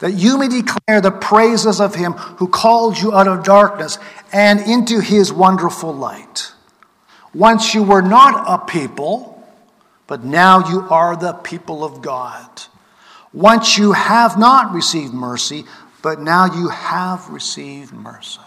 that 0.00 0.12
you 0.12 0.38
may 0.38 0.48
declare 0.48 1.00
the 1.00 1.10
praises 1.10 1.80
of 1.80 1.94
him 1.94 2.12
who 2.12 2.48
called 2.48 2.98
you 2.98 3.14
out 3.14 3.28
of 3.28 3.44
darkness 3.44 3.98
and 4.32 4.60
into 4.60 5.00
his 5.00 5.32
wonderful 5.32 5.94
light. 5.94 6.52
Once 7.34 7.74
you 7.74 7.82
were 7.82 8.02
not 8.02 8.44
a 8.48 8.66
people, 8.66 9.46
but 10.06 10.24
now 10.24 10.68
you 10.68 10.80
are 10.90 11.16
the 11.16 11.34
people 11.34 11.84
of 11.84 12.02
God. 12.02 12.48
Once 13.32 13.78
you 13.78 13.92
have 13.92 14.38
not 14.38 14.72
received 14.72 15.12
mercy, 15.14 15.64
but 16.02 16.20
now 16.20 16.46
you 16.46 16.68
have 16.68 17.28
received 17.28 17.92
mercy. 17.92 18.40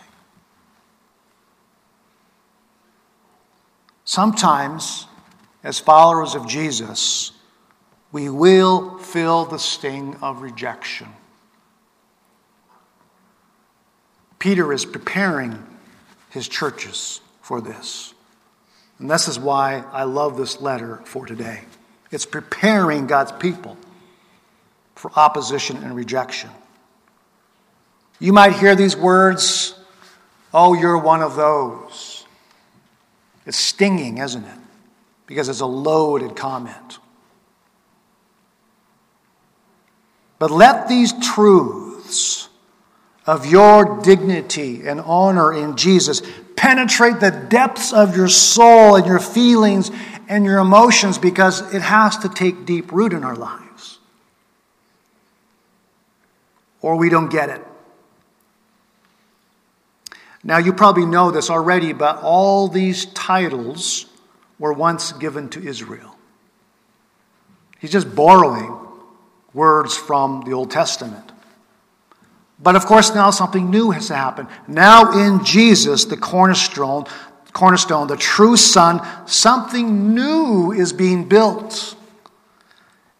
Sometimes, 4.06 5.08
as 5.64 5.80
followers 5.80 6.36
of 6.36 6.48
Jesus, 6.48 7.32
we 8.12 8.30
will 8.30 8.98
feel 9.00 9.46
the 9.46 9.58
sting 9.58 10.16
of 10.22 10.42
rejection. 10.42 11.08
Peter 14.40 14.74
is 14.74 14.86
preparing 14.86 15.64
his 16.30 16.48
churches 16.48 17.22
for 17.42 17.62
this. 17.62 18.14
And 19.00 19.10
this 19.10 19.28
is 19.28 19.40
why 19.40 19.84
I 19.92 20.04
love 20.04 20.38
this 20.38 20.62
letter 20.62 21.02
for 21.06 21.26
today. 21.26 21.62
It's 22.12 22.26
preparing 22.26 23.08
God's 23.08 23.32
people 23.32 23.78
for 24.96 25.12
opposition 25.16 25.78
and 25.78 25.96
rejection. 25.96 26.50
You 28.24 28.32
might 28.32 28.54
hear 28.54 28.74
these 28.74 28.96
words, 28.96 29.76
oh, 30.54 30.74
you're 30.76 30.98
one 30.98 31.22
of 31.22 31.36
those. 31.36 32.26
It's 33.46 33.58
stinging, 33.58 34.20
isn't 34.20 34.46
it? 34.46 34.60
Because 35.28 35.50
it's 35.50 35.60
a 35.60 35.66
loaded 35.66 36.34
comment. 36.34 37.00
But 40.40 40.52
let 40.52 40.88
these 40.88 41.12
truths 41.12 42.48
of 43.26 43.46
your 43.46 44.02
dignity 44.02 44.88
and 44.88 45.02
honor 45.02 45.52
in 45.52 45.76
Jesus. 45.76 46.22
Penetrate 46.56 47.20
the 47.20 47.32
depths 47.32 47.92
of 47.92 48.16
your 48.16 48.30
soul 48.30 48.96
and 48.96 49.06
your 49.06 49.20
feelings 49.20 49.92
and 50.30 50.46
your 50.46 50.60
emotions 50.60 51.18
because 51.18 51.74
it 51.74 51.82
has 51.82 52.16
to 52.20 52.30
take 52.30 52.66
deep 52.66 52.94
root 52.94 53.12
in 53.12 53.26
our 53.26 53.36
lives. 53.36 54.00
Or 56.82 56.96
we 56.96 57.10
don't 57.10 57.30
get 57.30 57.50
it. 57.50 57.62
Now, 60.44 60.58
you 60.58 60.74
probably 60.74 61.06
know 61.06 61.32
this 61.32 61.50
already, 61.50 61.94
but 61.94 62.22
all 62.22 62.68
these 62.68 63.06
titles 63.06 64.06
were 64.60 64.74
once 64.74 65.14
given 65.14 65.50
to 65.50 65.66
Israel. 65.66 66.16
He's 67.80 67.92
just 67.92 68.14
borrowing 68.14 68.78
words 69.54 69.96
from 69.96 70.42
the 70.46 70.54
Old 70.54 70.72
Testament. 70.72 71.32
But 72.60 72.76
of 72.76 72.86
course, 72.86 73.14
now 73.14 73.30
something 73.30 73.70
new 73.70 73.92
has 73.92 74.08
happened. 74.08 74.48
Now 74.68 75.12
in 75.20 75.44
Jesus, 75.44 76.06
the 76.06 76.18
cornerstone, 76.18 77.06
cornerstone, 77.52 78.08
the 78.08 78.16
true 78.16 78.56
Son, 78.56 79.02
something 79.28 80.14
new 80.14 80.72
is 80.72 80.94
being 80.94 81.28
built. 81.28 81.96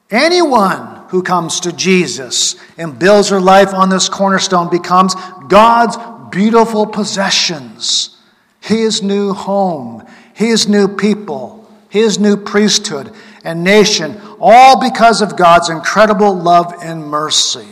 Anyone 0.10 1.02
who 1.10 1.24
comes 1.24 1.60
to 1.62 1.72
Jesus 1.74 2.56
and 2.78 2.98
builds 2.98 3.30
her 3.30 3.42
life 3.42 3.74
on 3.74 3.90
this 3.90 4.08
cornerstone 4.08 4.70
becomes 4.70 5.16
God's 5.48 5.98
beautiful 6.34 6.88
possessions, 6.88 8.18
His 8.60 9.04
new 9.04 9.34
home, 9.34 10.06
His 10.34 10.68
new 10.68 10.88
people, 10.88 11.72
His 11.90 12.20
new 12.20 12.36
priesthood 12.36 13.14
and 13.44 13.64
nation, 13.64 14.20
all 14.40 14.82
because 14.82 15.22
of 15.22 15.38
God's 15.38 15.70
incredible 15.70 16.34
love 16.34 16.74
and 16.82 17.06
mercy. 17.06 17.68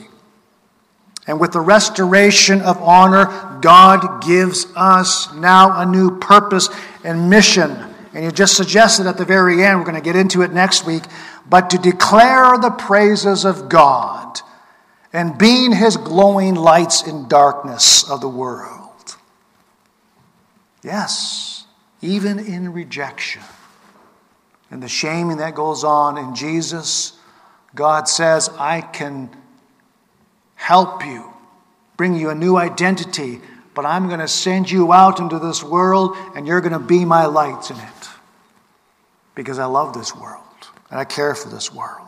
And 1.28 1.40
with 1.40 1.54
the 1.54 1.60
restoration 1.60 2.62
of 2.62 2.78
honor, 2.82 3.26
God 3.62 4.24
gives 4.24 4.68
us 4.76 5.34
now 5.34 5.80
a 5.82 5.86
new 5.86 6.20
purpose 6.20 6.70
and 7.04 7.30
mission. 7.30 7.72
And 8.14 8.26
you 8.26 8.32
just 8.32 8.56
suggested 8.58 9.08
at 9.08 9.18
the 9.18 9.26
very 9.26 9.64
end, 9.64 9.80
we're 9.80 9.86
going 9.86 9.96
to 9.96 10.02
get 10.02 10.16
into 10.16 10.42
it 10.42 10.52
next 10.52 10.86
week, 10.86 11.04
but 11.50 11.70
to 11.72 11.78
declare 11.78 12.58
the 12.58 12.72
praises 12.72 13.46
of 13.46 13.70
God 13.70 14.42
and 15.14 15.38
being 15.38 15.72
his 15.74 15.98
glowing 15.98 16.56
lights 16.56 17.06
in 17.06 17.28
darkness 17.28 18.10
of 18.10 18.22
the 18.22 18.30
world. 18.30 19.18
Yes, 20.84 21.66
even 22.02 22.40
in 22.40 22.74
rejection 22.74 23.42
and 24.72 24.82
the 24.82 24.88
shaming 24.88 25.38
that 25.38 25.54
goes 25.54 25.84
on 25.84 26.18
in 26.18 26.34
Jesus, 26.34 27.14
God 27.76 28.08
says, 28.08 28.50
I 28.58 28.82
can 28.82 29.30
help 30.56 31.06
you, 31.06 31.32
bring 31.98 32.16
you 32.16 32.30
a 32.30 32.36
new 32.36 32.56
identity, 32.56 33.42
but 33.74 33.86
I'm 33.86 34.08
going 34.08 34.22
to 34.22 34.28
send 34.28 34.72
you 34.72 34.94
out 34.94 35.20
into 35.20 35.40
this 35.40 35.62
world 35.62 36.16
and 36.36 36.48
you're 36.48 36.62
going 36.62 36.74
to 36.74 36.80
be 36.80 37.06
my 37.06 37.26
lights 37.26 37.70
in 37.70 37.78
it 37.78 38.10
because 39.36 39.60
I 39.60 39.66
love 39.66 39.94
this 39.94 40.16
world 40.16 40.42
and 40.90 41.00
I 41.00 41.06
care 41.06 41.36
for 41.36 41.50
this 41.50 41.74
world. 41.74 42.08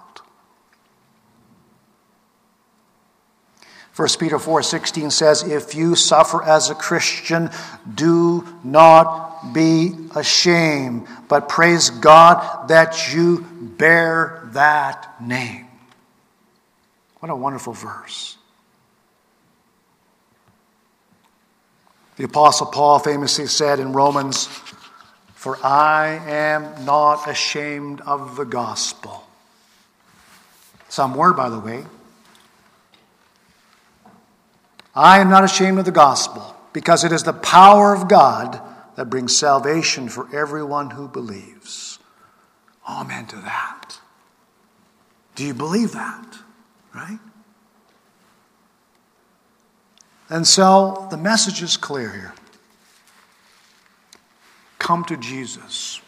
1 3.95 4.07
Peter 4.19 4.39
4:16 4.39 5.11
says 5.11 5.43
if 5.43 5.75
you 5.75 5.95
suffer 5.95 6.43
as 6.43 6.69
a 6.69 6.75
Christian 6.75 7.51
do 7.93 8.47
not 8.63 9.53
be 9.53 9.93
ashamed 10.15 11.07
but 11.27 11.47
praise 11.47 11.89
God 11.89 12.69
that 12.69 13.13
you 13.13 13.45
bear 13.61 14.49
that 14.53 15.21
name. 15.21 15.67
What 17.19 17.29
a 17.29 17.35
wonderful 17.35 17.73
verse. 17.73 18.37
The 22.17 22.25
Apostle 22.25 22.67
Paul 22.67 22.99
famously 22.99 23.47
said 23.47 23.79
in 23.79 23.93
Romans, 23.93 24.47
For 25.33 25.57
I 25.65 26.21
am 26.27 26.85
not 26.85 27.27
ashamed 27.27 28.01
of 28.01 28.35
the 28.35 28.45
gospel. 28.45 29.25
Some 30.89 31.15
were, 31.15 31.33
by 31.33 31.49
the 31.49 31.59
way. 31.59 31.85
I 34.95 35.19
am 35.19 35.29
not 35.29 35.43
ashamed 35.43 35.79
of 35.79 35.85
the 35.85 35.91
gospel, 35.91 36.55
because 36.71 37.03
it 37.03 37.11
is 37.11 37.23
the 37.23 37.33
power 37.33 37.93
of 37.93 38.07
God 38.07 38.61
that 38.95 39.09
brings 39.09 39.35
salvation 39.35 40.07
for 40.07 40.33
everyone 40.35 40.91
who 40.91 41.07
believes. 41.07 41.99
Amen 42.87 43.25
to 43.27 43.37
that. 43.37 43.99
Do 45.35 45.45
you 45.45 45.53
believe 45.53 45.93
that? 45.93 46.37
Right? 46.93 47.19
And 50.29 50.45
so 50.47 51.07
the 51.09 51.17
message 51.17 51.61
is 51.63 51.75
clear 51.77 52.11
here. 52.11 52.33
Come 54.77 55.05
to 55.05 55.17
Jesus. 55.17 56.01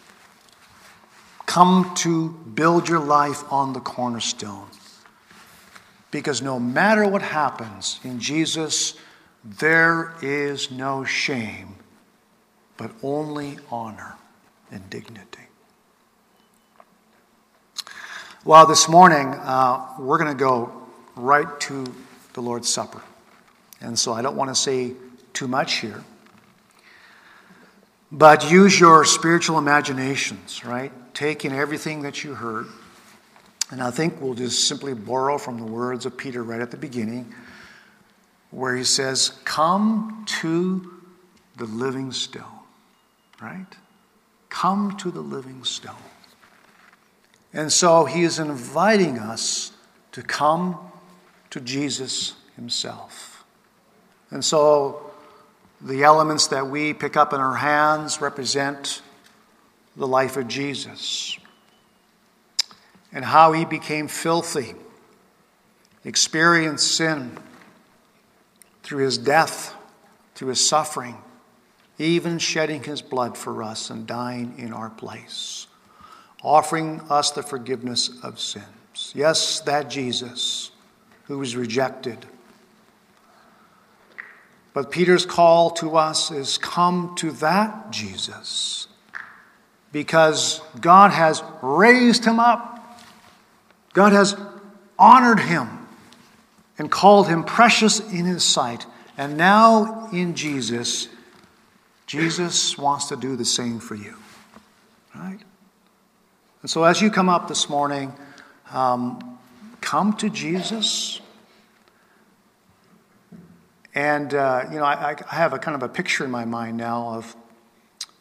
Come 1.45 1.93
to 1.95 2.29
build 2.29 2.89
your 2.89 2.99
life 2.99 3.43
on 3.51 3.73
the 3.73 3.79
cornerstone. 3.79 4.67
Because 6.15 6.41
no 6.41 6.61
matter 6.61 7.05
what 7.05 7.21
happens 7.21 7.99
in 8.05 8.21
Jesus, 8.21 8.95
there 9.43 10.13
is 10.21 10.71
no 10.71 11.03
shame, 11.03 11.75
but 12.77 12.89
only 13.03 13.57
honor 13.69 14.15
and 14.71 14.89
dignity. 14.89 15.41
Well, 18.45 18.65
this 18.65 18.87
morning, 18.87 19.27
uh, 19.27 19.87
we're 19.99 20.17
going 20.17 20.31
to 20.31 20.41
go 20.41 20.87
right 21.17 21.59
to 21.59 21.93
the 22.31 22.41
Lord's 22.41 22.69
Supper. 22.69 23.01
And 23.81 23.99
so 23.99 24.13
I 24.13 24.21
don't 24.21 24.37
want 24.37 24.51
to 24.51 24.55
say 24.55 24.93
too 25.33 25.49
much 25.49 25.79
here. 25.79 26.01
But 28.09 28.49
use 28.49 28.79
your 28.79 29.03
spiritual 29.03 29.57
imaginations, 29.57 30.63
right? 30.63 30.93
Take 31.13 31.43
in 31.43 31.51
everything 31.51 32.03
that 32.03 32.23
you 32.23 32.35
heard. 32.35 32.67
And 33.71 33.81
I 33.81 33.91
think 33.91 34.21
we'll 34.21 34.35
just 34.35 34.67
simply 34.67 34.93
borrow 34.93 35.37
from 35.37 35.57
the 35.59 35.65
words 35.65 36.05
of 36.05 36.17
Peter 36.17 36.43
right 36.43 36.61
at 36.61 36.71
the 36.71 36.77
beginning, 36.77 37.33
where 38.51 38.75
he 38.75 38.83
says, 38.83 39.39
Come 39.43 40.23
to 40.41 41.01
the 41.57 41.65
living 41.65 42.11
stone, 42.11 42.43
right? 43.41 43.65
Come 44.49 44.95
to 44.97 45.09
the 45.09 45.21
living 45.21 45.63
stone. 45.63 45.95
And 47.53 47.71
so 47.71 48.05
he 48.05 48.23
is 48.23 48.37
inviting 48.37 49.17
us 49.17 49.71
to 50.11 50.21
come 50.21 50.77
to 51.49 51.59
Jesus 51.59 52.35
himself. 52.55 53.43
And 54.29 54.43
so 54.43 55.11
the 55.81 56.03
elements 56.03 56.47
that 56.47 56.67
we 56.67 56.93
pick 56.93 57.17
up 57.17 57.33
in 57.33 57.39
our 57.39 57.55
hands 57.55 58.21
represent 58.21 59.01
the 59.95 60.07
life 60.07 60.37
of 60.37 60.47
Jesus 60.47 61.37
and 63.15 63.25
how 63.25 63.53
he 63.53 63.65
became 63.65 64.07
filthy, 64.07 64.75
experienced 66.03 66.95
sin 66.95 67.35
through 68.83 69.03
his 69.03 69.17
death, 69.17 69.73
through 70.35 70.49
his 70.49 70.63
suffering, 70.63 71.17
even 71.97 72.37
shedding 72.37 72.83
his 72.83 73.01
blood 73.01 73.35
for 73.35 73.63
us 73.63 73.89
and 73.89 74.05
dying 74.05 74.53
in 74.59 74.71
our 74.71 74.91
place, 74.91 75.65
offering 76.43 77.01
us 77.09 77.31
the 77.31 77.41
forgiveness 77.41 78.11
of 78.21 78.39
sins. 78.39 79.11
Yes, 79.15 79.61
that 79.61 79.89
Jesus 79.89 80.69
who 81.23 81.39
was 81.39 81.55
rejected 81.55 82.27
but 84.75 84.91
Peter's 84.91 85.25
call 85.25 85.71
to 85.71 85.95
us 85.95 86.31
is 86.31 86.57
come 86.57 87.15
to 87.19 87.31
that 87.31 87.91
Jesus 87.91 88.89
because 89.93 90.59
God 90.81 91.11
has 91.11 91.41
raised 91.61 92.25
him 92.25 92.41
up. 92.41 92.74
God 93.95 94.11
has 94.11 94.35
honored 94.99 95.39
him 95.39 95.87
and 96.77 96.91
called 96.91 97.29
him 97.29 97.45
precious 97.45 98.01
in 98.01 98.25
his 98.25 98.43
sight. 98.43 98.85
And 99.17 99.37
now 99.37 100.09
in 100.11 100.35
Jesus, 100.35 101.07
Jesus 102.05 102.77
wants 102.77 103.07
to 103.07 103.15
do 103.15 103.37
the 103.37 103.45
same 103.45 103.79
for 103.79 103.95
you. 103.95 104.15
Right? 105.15 105.39
And 106.61 106.69
so 106.69 106.83
as 106.83 107.01
you 107.01 107.09
come 107.09 107.29
up 107.29 107.47
this 107.47 107.69
morning, 107.69 108.13
um, 108.71 109.39
come 109.79 110.11
to 110.17 110.29
Jesus 110.29 111.21
and, 113.93 114.33
uh, 114.33 114.65
you 114.69 114.77
know, 114.77 114.83
I, 114.83 115.15
I, 115.31 115.35
have 115.35 115.53
a 115.53 115.57
kind 115.57 115.73
of 115.73 115.81
a 115.81 115.87
picture 115.87 116.25
in 116.25 116.31
my 116.31 116.43
mind 116.43 116.75
now 116.75 117.13
of, 117.13 117.33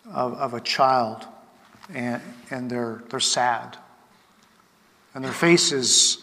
of, 0.09 0.35
of, 0.35 0.55
a 0.55 0.61
child, 0.61 1.27
and, 1.93 2.23
and 2.49 2.71
they're, 2.71 3.03
they're 3.11 3.19
sad. 3.19 3.77
And 5.15 5.25
their 5.25 5.33
faces 5.33 6.19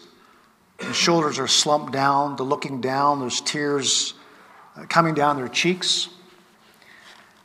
and 0.80 0.94
shoulders 0.94 1.38
are 1.38 1.48
slumped 1.48 1.92
down, 1.92 2.36
they're 2.36 2.44
looking 2.44 2.80
down, 2.80 3.20
there's 3.20 3.40
tears 3.40 4.14
uh, 4.76 4.84
coming 4.86 5.14
down 5.14 5.36
their 5.36 5.48
cheeks. 5.48 6.08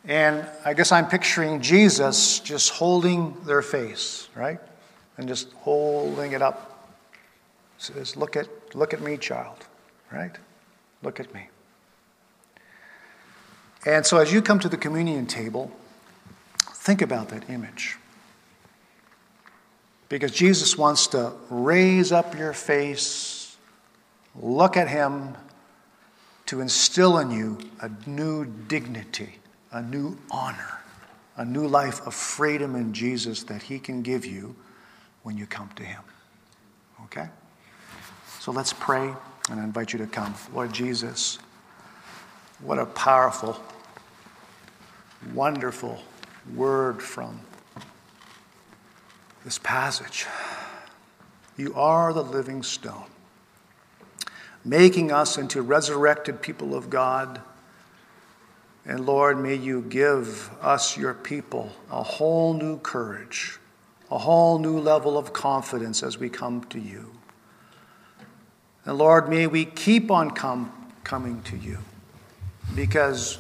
And 0.05 0.45
I 0.63 0.73
guess 0.73 0.91
I'm 0.91 1.07
picturing 1.07 1.61
Jesus 1.61 2.39
just 2.39 2.69
holding 2.69 3.35
their 3.45 3.61
face, 3.61 4.29
right? 4.35 4.59
And 5.17 5.27
just 5.27 5.51
holding 5.53 6.31
it 6.31 6.41
up. 6.41 6.89
Says, 7.77 8.15
look 8.15 8.35
at, 8.35 8.47
look 8.73 8.93
at 8.93 9.01
me, 9.01 9.17
child, 9.17 9.57
right? 10.11 10.31
Look 11.03 11.19
at 11.19 11.33
me. 11.33 11.49
And 13.85 14.05
so 14.05 14.17
as 14.17 14.33
you 14.33 14.41
come 14.41 14.59
to 14.59 14.69
the 14.69 14.77
communion 14.77 15.27
table, 15.27 15.71
think 16.73 17.01
about 17.01 17.29
that 17.29 17.49
image. 17.49 17.97
Because 20.09 20.31
Jesus 20.31 20.77
wants 20.77 21.07
to 21.07 21.33
raise 21.49 22.11
up 22.11 22.37
your 22.37 22.53
face, 22.53 23.57
look 24.35 24.77
at 24.77 24.87
Him, 24.87 25.35
to 26.45 26.61
instill 26.61 27.17
in 27.17 27.31
you 27.31 27.57
a 27.81 27.91
new 28.07 28.45
dignity, 28.45 29.39
a 29.71 29.81
new 29.81 30.17
honor, 30.31 30.79
a 31.35 31.43
new 31.43 31.67
life 31.67 32.05
of 32.07 32.13
freedom 32.13 32.75
in 32.75 32.93
Jesus 32.93 33.43
that 33.43 33.63
He 33.63 33.79
can 33.79 34.01
give 34.01 34.25
you 34.25 34.55
when 35.23 35.37
you 35.37 35.45
come 35.45 35.69
to 35.75 35.83
Him. 35.83 36.01
Okay? 37.05 37.27
So 38.39 38.51
let's 38.53 38.71
pray, 38.71 39.13
and 39.49 39.59
I 39.59 39.63
invite 39.63 39.91
you 39.91 39.99
to 39.99 40.07
come. 40.07 40.33
Lord 40.53 40.71
Jesus, 40.71 41.37
what 42.59 42.79
a 42.79 42.85
powerful 42.85 43.61
wonderful 45.33 45.99
word 46.55 47.01
from 47.01 47.39
this 49.47 49.59
passage. 49.59 50.25
You 51.55 51.73
are 51.73 52.11
the 52.11 52.21
living 52.21 52.63
stone, 52.63 53.05
making 54.65 55.09
us 55.09 55.37
into 55.37 55.61
resurrected 55.61 56.41
people 56.41 56.75
of 56.75 56.89
God. 56.89 57.39
And 58.85 59.05
Lord, 59.05 59.39
may 59.39 59.55
you 59.55 59.83
give 59.83 60.51
us, 60.61 60.97
your 60.97 61.13
people, 61.13 61.71
a 61.89 62.03
whole 62.03 62.55
new 62.55 62.79
courage, 62.79 63.57
a 64.11 64.17
whole 64.17 64.59
new 64.59 64.77
level 64.81 65.17
of 65.17 65.31
confidence 65.31 66.03
as 66.03 66.17
we 66.17 66.27
come 66.27 66.65
to 66.65 66.77
you. 66.77 67.09
And 68.83 68.97
Lord, 68.97 69.29
may 69.29 69.47
we 69.47 69.63
keep 69.63 70.11
on 70.11 70.31
coming 70.31 71.41
to 71.43 71.55
you 71.55 71.77
because 72.75 73.39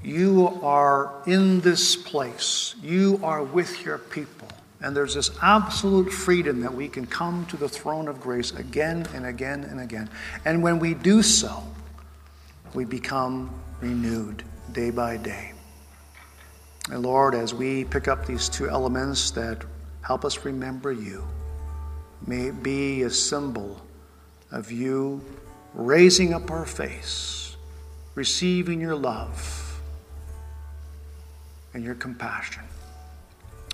you 0.00 0.60
are 0.62 1.12
in 1.26 1.60
this 1.62 1.96
place. 1.96 2.76
You 2.80 3.18
are 3.24 3.42
with 3.42 3.84
your 3.84 3.98
people. 3.98 4.46
And 4.82 4.96
there's 4.96 5.14
this 5.14 5.30
absolute 5.42 6.10
freedom 6.10 6.60
that 6.60 6.72
we 6.72 6.88
can 6.88 7.06
come 7.06 7.44
to 7.46 7.56
the 7.56 7.68
throne 7.68 8.08
of 8.08 8.20
grace 8.20 8.52
again 8.52 9.06
and 9.14 9.26
again 9.26 9.64
and 9.64 9.80
again. 9.80 10.08
And 10.44 10.62
when 10.62 10.78
we 10.78 10.94
do 10.94 11.22
so, 11.22 11.62
we 12.72 12.84
become 12.84 13.52
renewed 13.80 14.42
day 14.72 14.90
by 14.90 15.18
day. 15.18 15.52
And 16.90 17.02
Lord, 17.02 17.34
as 17.34 17.52
we 17.52 17.84
pick 17.84 18.08
up 18.08 18.26
these 18.26 18.48
two 18.48 18.68
elements 18.68 19.30
that 19.32 19.64
help 20.02 20.24
us 20.24 20.44
remember 20.44 20.92
you, 20.92 21.26
may 22.26 22.46
it 22.46 22.62
be 22.62 23.02
a 23.02 23.10
symbol 23.10 23.80
of 24.50 24.72
you 24.72 25.22
raising 25.74 26.32
up 26.32 26.50
our 26.50 26.64
face, 26.64 27.56
receiving 28.14 28.80
your 28.80 28.96
love 28.96 29.80
and 31.74 31.84
your 31.84 31.94
compassion. 31.94 32.64